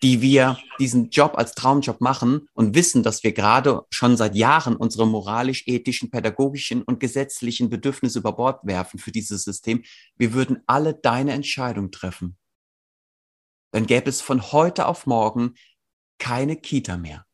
die 0.04 0.22
wir 0.22 0.58
diesen 0.80 1.10
Job 1.10 1.38
als 1.38 1.54
Traumjob 1.54 2.02
machen 2.02 2.48
und 2.54 2.74
wissen, 2.76 3.04
dass 3.04 3.24
wir 3.24 3.34
gerade 3.34 3.86
schon 3.92 4.18
seit 4.18 4.36
Jahren 4.36 4.76
unsere 4.76 5.06
moralisch, 5.06 5.68
ethischen, 5.68 6.10
pädagogischen 6.10 6.82
und 6.82 7.00
gesetzlichen 7.00 7.70
Bedürfnisse 7.70 8.20
über 8.20 8.34
Bord 8.34 8.66
werfen 8.66 9.00
für 9.00 9.12
dieses 9.12 9.44
System, 9.44 9.84
wir 10.18 10.34
würden 10.34 10.64
alle 10.66 10.96
deine 10.96 11.34
Entscheidung 11.34 11.92
treffen. 11.92 12.38
Dann 13.72 13.86
gäbe 13.86 14.10
es 14.10 14.22
von 14.22 14.52
heute 14.52 14.88
auf 14.88 15.06
morgen 15.06 15.54
keine 16.18 16.56
Kita 16.56 16.98
mehr. 16.98 17.26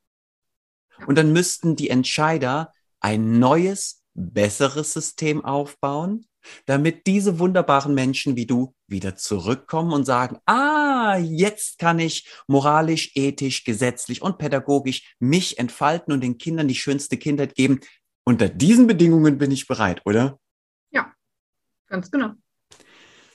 Und 1.05 1.17
dann 1.17 1.31
müssten 1.31 1.75
die 1.75 1.89
Entscheider 1.89 2.73
ein 2.99 3.39
neues, 3.39 4.03
besseres 4.13 4.93
System 4.93 5.45
aufbauen, 5.45 6.25
damit 6.65 7.07
diese 7.07 7.39
wunderbaren 7.39 7.93
Menschen 7.93 8.35
wie 8.35 8.45
du 8.45 8.73
wieder 8.87 9.15
zurückkommen 9.15 9.93
und 9.93 10.05
sagen, 10.05 10.37
ah, 10.45 11.17
jetzt 11.17 11.79
kann 11.79 11.99
ich 11.99 12.27
moralisch, 12.47 13.11
ethisch, 13.15 13.63
gesetzlich 13.63 14.21
und 14.21 14.37
pädagogisch 14.37 15.15
mich 15.19 15.59
entfalten 15.59 16.13
und 16.13 16.21
den 16.21 16.37
Kindern 16.37 16.67
die 16.67 16.75
schönste 16.75 17.17
Kindheit 17.17 17.55
geben. 17.55 17.79
Unter 18.23 18.49
diesen 18.49 18.87
Bedingungen 18.87 19.37
bin 19.37 19.51
ich 19.51 19.67
bereit, 19.67 20.01
oder? 20.05 20.39
Ja, 20.91 21.13
ganz 21.87 22.11
genau. 22.11 22.33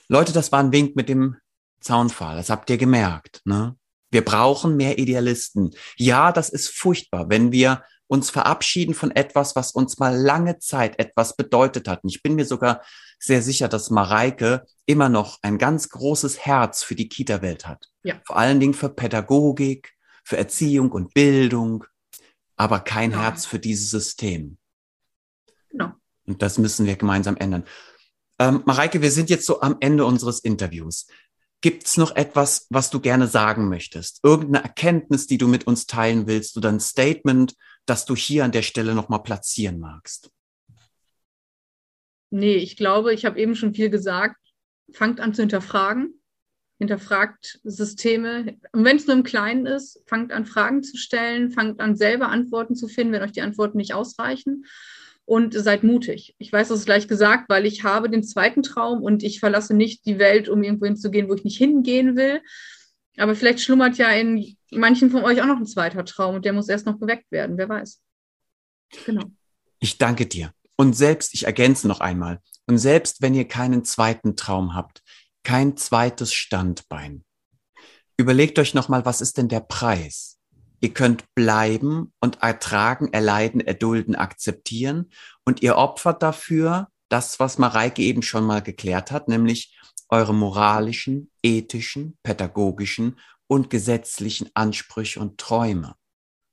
Leute, 0.07 0.33
das 0.33 0.51
war 0.51 0.59
ein 0.59 0.71
Wink 0.71 0.95
mit 0.95 1.09
dem 1.09 1.37
Zaunpfahl. 1.79 2.35
Das 2.35 2.49
habt 2.49 2.69
ihr 2.69 2.77
gemerkt. 2.77 3.41
Ne? 3.45 3.75
Wir 4.11 4.23
brauchen 4.23 4.77
mehr 4.77 4.99
Idealisten. 4.99 5.71
Ja, 5.97 6.31
das 6.31 6.49
ist 6.49 6.69
furchtbar, 6.69 7.29
wenn 7.29 7.51
wir 7.51 7.83
uns 8.07 8.29
verabschieden 8.29 8.93
von 8.93 9.11
etwas, 9.11 9.55
was 9.55 9.71
uns 9.71 9.97
mal 9.97 10.15
lange 10.15 10.59
Zeit 10.59 10.99
etwas 10.99 11.35
bedeutet 11.35 11.87
hat. 11.87 12.03
Und 12.03 12.09
ich 12.09 12.21
bin 12.21 12.35
mir 12.35 12.45
sogar 12.45 12.81
sehr 13.19 13.41
sicher, 13.41 13.67
dass 13.67 13.89
Mareike 13.89 14.65
immer 14.85 15.09
noch 15.09 15.39
ein 15.41 15.57
ganz 15.57 15.89
großes 15.89 16.39
Herz 16.39 16.83
für 16.83 16.95
die 16.95 17.09
Kita-Welt 17.09 17.67
hat. 17.67 17.89
Ja. 18.03 18.21
Vor 18.25 18.37
allen 18.37 18.59
Dingen 18.59 18.73
für 18.73 18.89
Pädagogik, 18.89 19.93
für 20.23 20.37
Erziehung 20.37 20.91
und 20.91 21.13
Bildung, 21.13 21.85
aber 22.55 22.79
kein 22.79 23.11
ja. 23.11 23.21
Herz 23.21 23.45
für 23.45 23.59
dieses 23.59 23.89
System. 23.89 24.57
Genau. 25.69 25.93
Und 26.25 26.41
das 26.41 26.57
müssen 26.57 26.85
wir 26.85 26.95
gemeinsam 26.95 27.37
ändern. 27.37 27.65
Ähm, 28.39 28.61
Mareike, 28.65 29.01
wir 29.01 29.11
sind 29.11 29.29
jetzt 29.29 29.45
so 29.45 29.61
am 29.61 29.77
Ende 29.79 30.05
unseres 30.05 30.39
Interviews. 30.39 31.07
Gibt 31.61 31.85
es 31.85 31.95
noch 31.95 32.15
etwas, 32.15 32.67
was 32.69 32.89
du 32.89 32.99
gerne 32.99 33.27
sagen 33.27 33.69
möchtest? 33.69 34.19
Irgendeine 34.23 34.65
Erkenntnis, 34.65 35.27
die 35.27 35.37
du 35.37 35.47
mit 35.47 35.65
uns 35.65 35.85
teilen 35.87 36.27
willst 36.27 36.57
oder 36.57 36.69
ein 36.69 36.81
Statement, 36.81 37.55
das 37.85 38.05
du 38.05 38.15
hier 38.15 38.45
an 38.45 38.51
der 38.51 38.61
Stelle 38.61 38.95
nochmal 38.95 39.23
platzieren 39.23 39.79
magst? 39.79 40.31
Nee, 42.29 42.55
ich 42.55 42.77
glaube, 42.77 43.13
ich 43.13 43.25
habe 43.25 43.39
eben 43.39 43.55
schon 43.55 43.75
viel 43.75 43.89
gesagt. 43.89 44.37
Fangt 44.91 45.19
an 45.19 45.33
zu 45.33 45.43
hinterfragen. 45.43 46.15
Hinterfragt 46.79 47.59
Systeme. 47.63 48.57
Und 48.71 48.83
wenn 48.83 48.97
es 48.97 49.05
nur 49.05 49.15
im 49.15 49.23
Kleinen 49.23 49.67
ist, 49.67 50.01
fangt 50.07 50.31
an, 50.31 50.45
Fragen 50.45 50.81
zu 50.81 50.97
stellen, 50.97 51.51
fangt 51.51 51.79
an, 51.79 51.95
selber 51.95 52.29
Antworten 52.29 52.75
zu 52.75 52.87
finden, 52.87 53.13
wenn 53.13 53.21
euch 53.21 53.33
die 53.33 53.43
Antworten 53.43 53.77
nicht 53.77 53.93
ausreichen. 53.93 54.65
Und 55.25 55.53
seid 55.53 55.83
mutig. 55.83 56.35
Ich 56.37 56.51
weiß 56.51 56.67
das 56.67 56.79
ist 56.79 56.85
gleich 56.85 57.07
gesagt, 57.07 57.49
weil 57.49 57.65
ich 57.65 57.83
habe 57.83 58.09
den 58.09 58.23
zweiten 58.23 58.61
Traum 58.61 59.01
und 59.01 59.23
ich 59.23 59.39
verlasse 59.39 59.73
nicht 59.73 60.05
die 60.05 60.19
Welt, 60.19 60.49
um 60.49 60.63
irgendwo 60.63 60.85
hinzugehen, 60.85 61.29
wo 61.29 61.35
ich 61.35 61.45
nicht 61.45 61.57
hingehen 61.57 62.17
will. 62.17 62.41
Aber 63.17 63.35
vielleicht 63.35 63.61
schlummert 63.61 63.97
ja 63.97 64.09
in 64.11 64.57
manchen 64.71 65.09
von 65.09 65.23
euch 65.23 65.41
auch 65.41 65.45
noch 65.45 65.57
ein 65.57 65.65
zweiter 65.65 66.03
Traum 66.05 66.35
und 66.35 66.45
der 66.45 66.53
muss 66.53 66.69
erst 66.69 66.85
noch 66.85 66.99
geweckt 66.99 67.31
werden. 67.31 67.57
Wer 67.57 67.69
weiß. 67.69 68.01
Genau. 69.05 69.25
Ich 69.79 69.97
danke 69.97 70.25
dir. 70.25 70.51
Und 70.75 70.93
selbst, 70.95 71.33
ich 71.33 71.45
ergänze 71.45 71.87
noch 71.87 71.99
einmal, 71.99 72.39
und 72.65 72.77
selbst 72.77 73.21
wenn 73.21 73.35
ihr 73.35 73.47
keinen 73.47 73.83
zweiten 73.83 74.35
Traum 74.35 74.73
habt, 74.73 75.03
kein 75.43 75.77
zweites 75.77 76.33
Standbein, 76.33 77.23
überlegt 78.17 78.57
euch 78.57 78.73
nochmal, 78.73 79.05
was 79.05 79.21
ist 79.21 79.37
denn 79.37 79.49
der 79.49 79.59
Preis? 79.59 80.39
Ihr 80.79 80.93
könnt 80.93 81.33
bleiben 81.35 82.13
und 82.19 82.41
ertragen, 82.41 83.13
erleiden, 83.13 83.61
erdulden, 83.61 84.15
akzeptieren 84.15 85.11
und 85.45 85.61
ihr 85.61 85.77
opfert 85.77 86.23
dafür 86.23 86.89
das, 87.09 87.39
was 87.39 87.57
Mareike 87.57 88.01
eben 88.01 88.21
schon 88.21 88.45
mal 88.45 88.61
geklärt 88.61 89.11
hat, 89.11 89.27
nämlich 89.27 89.77
eure 90.09 90.33
moralischen, 90.33 91.29
ethischen, 91.43 92.17
pädagogischen 92.23 93.19
und 93.47 93.69
gesetzlichen 93.69 94.49
Ansprüche 94.53 95.19
und 95.19 95.37
Träume. 95.37 95.95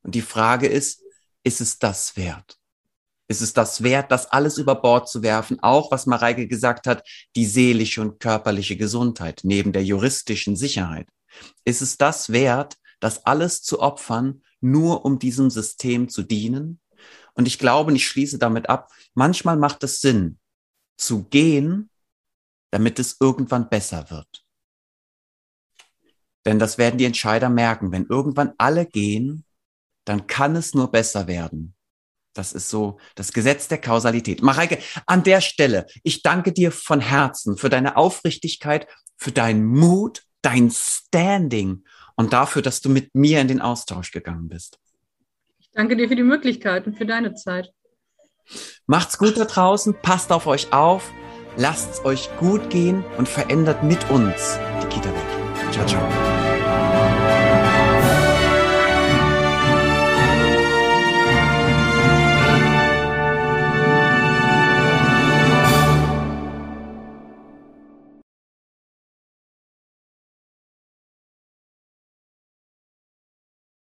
Und 0.03 0.14
die 0.14 0.22
Frage 0.22 0.66
ist, 0.66 1.03
ist 1.44 1.61
es 1.61 1.79
das 1.79 2.16
wert? 2.16 2.61
ist 3.31 3.42
es 3.42 3.53
das 3.53 3.85
wert, 3.85 4.11
das 4.11 4.26
alles 4.26 4.59
über 4.59 4.74
Bord 4.74 5.09
zu 5.09 5.22
werfen, 5.22 5.61
auch 5.61 5.92
was 5.92 6.07
Mareike 6.07 6.48
gesagt 6.48 6.88
hat, 6.88 7.09
die 7.37 7.46
seelische 7.46 8.00
und 8.00 8.18
körperliche 8.18 8.76
Gesundheit 8.76 9.42
neben 9.44 9.72
der 9.72 9.85
juristischen 9.85 10.57
Sicherheit. 10.57 11.07
Ist 11.64 11.81
es 11.81 11.96
das 11.96 12.33
wert, 12.33 12.76
das 12.98 13.24
alles 13.26 13.62
zu 13.62 13.79
opfern, 13.79 14.42
nur 14.61 15.05
um 15.05 15.20
diesem 15.20 15.48
System 15.48 16.09
zu 16.09 16.24
dienen? 16.24 16.81
Und 17.35 17.46
ich 17.46 17.61
glaube, 17.61 17.90
und 17.90 17.96
ich 17.96 18.09
schließe 18.09 18.38
damit 18.40 18.68
ab, 18.68 18.90
manchmal 19.14 19.57
macht 19.57 19.85
es 19.85 20.00
Sinn, 20.00 20.40
zu 20.98 21.22
gehen, 21.22 21.88
damit 22.72 22.98
es 22.98 23.16
irgendwann 23.20 23.68
besser 23.68 24.11
wird. 24.11 24.44
Denn 26.46 26.59
das 26.59 26.79
werden 26.79 26.98
die 26.98 27.05
Entscheider 27.05 27.48
merken. 27.48 27.92
Wenn 27.92 28.07
irgendwann 28.07 28.53
alle 28.59 28.87
gehen, 28.87 29.44
dann 30.05 30.26
kann 30.26 30.57
es 30.57 30.74
nur 30.74 30.90
besser 30.90 31.26
werden. 31.26 31.74
Das 32.33 32.53
ist 32.53 32.70
so 32.70 32.98
das 33.16 33.33
Gesetz 33.33 33.68
der 33.68 33.81
Kausalität. 33.81 34.42
Mareike, 34.42 34.79
an 35.07 35.22
der 35.22 35.40
Stelle, 35.40 35.87
ich 36.03 36.22
danke 36.22 36.53
dir 36.53 36.70
von 36.70 37.00
Herzen 37.00 37.57
für 37.57 37.68
deine 37.68 37.96
Aufrichtigkeit, 37.96 38.87
für 39.16 39.33
deinen 39.33 39.64
Mut, 39.64 40.22
dein 40.42 40.70
Standing 40.70 41.85
und 42.16 42.33
dafür, 42.33 42.62
dass 42.62 42.81
du 42.81 42.88
mit 42.88 43.14
mir 43.14 43.40
in 43.40 43.48
den 43.48 43.61
Austausch 43.61 44.12
gegangen 44.12 44.48
bist. 44.48 44.79
Ich 45.59 45.70
danke 45.72 45.96
dir 45.96 46.09
für 46.09 46.16
die 46.16 46.22
Möglichkeit 46.22 46.87
und 46.87 46.96
für 46.96 47.07
deine 47.07 47.35
Zeit. 47.35 47.72
Macht's 48.87 49.18
gut 49.18 49.37
da 49.37 49.44
draußen, 49.44 49.94
passt 50.00 50.33
auf 50.33 50.46
euch 50.46 50.72
auf, 50.72 51.11
lasst 51.57 51.90
es 51.90 52.05
euch 52.05 52.29
gut 52.38 52.70
gehen 52.70 53.05
und 53.18 53.29
verändert 53.29 53.83
mit 53.83 54.11
uns 54.11 54.59
die 54.83 54.87
Kita-Welt. 54.87 55.39
Ciao, 55.70 55.87
ciao. 55.87 56.39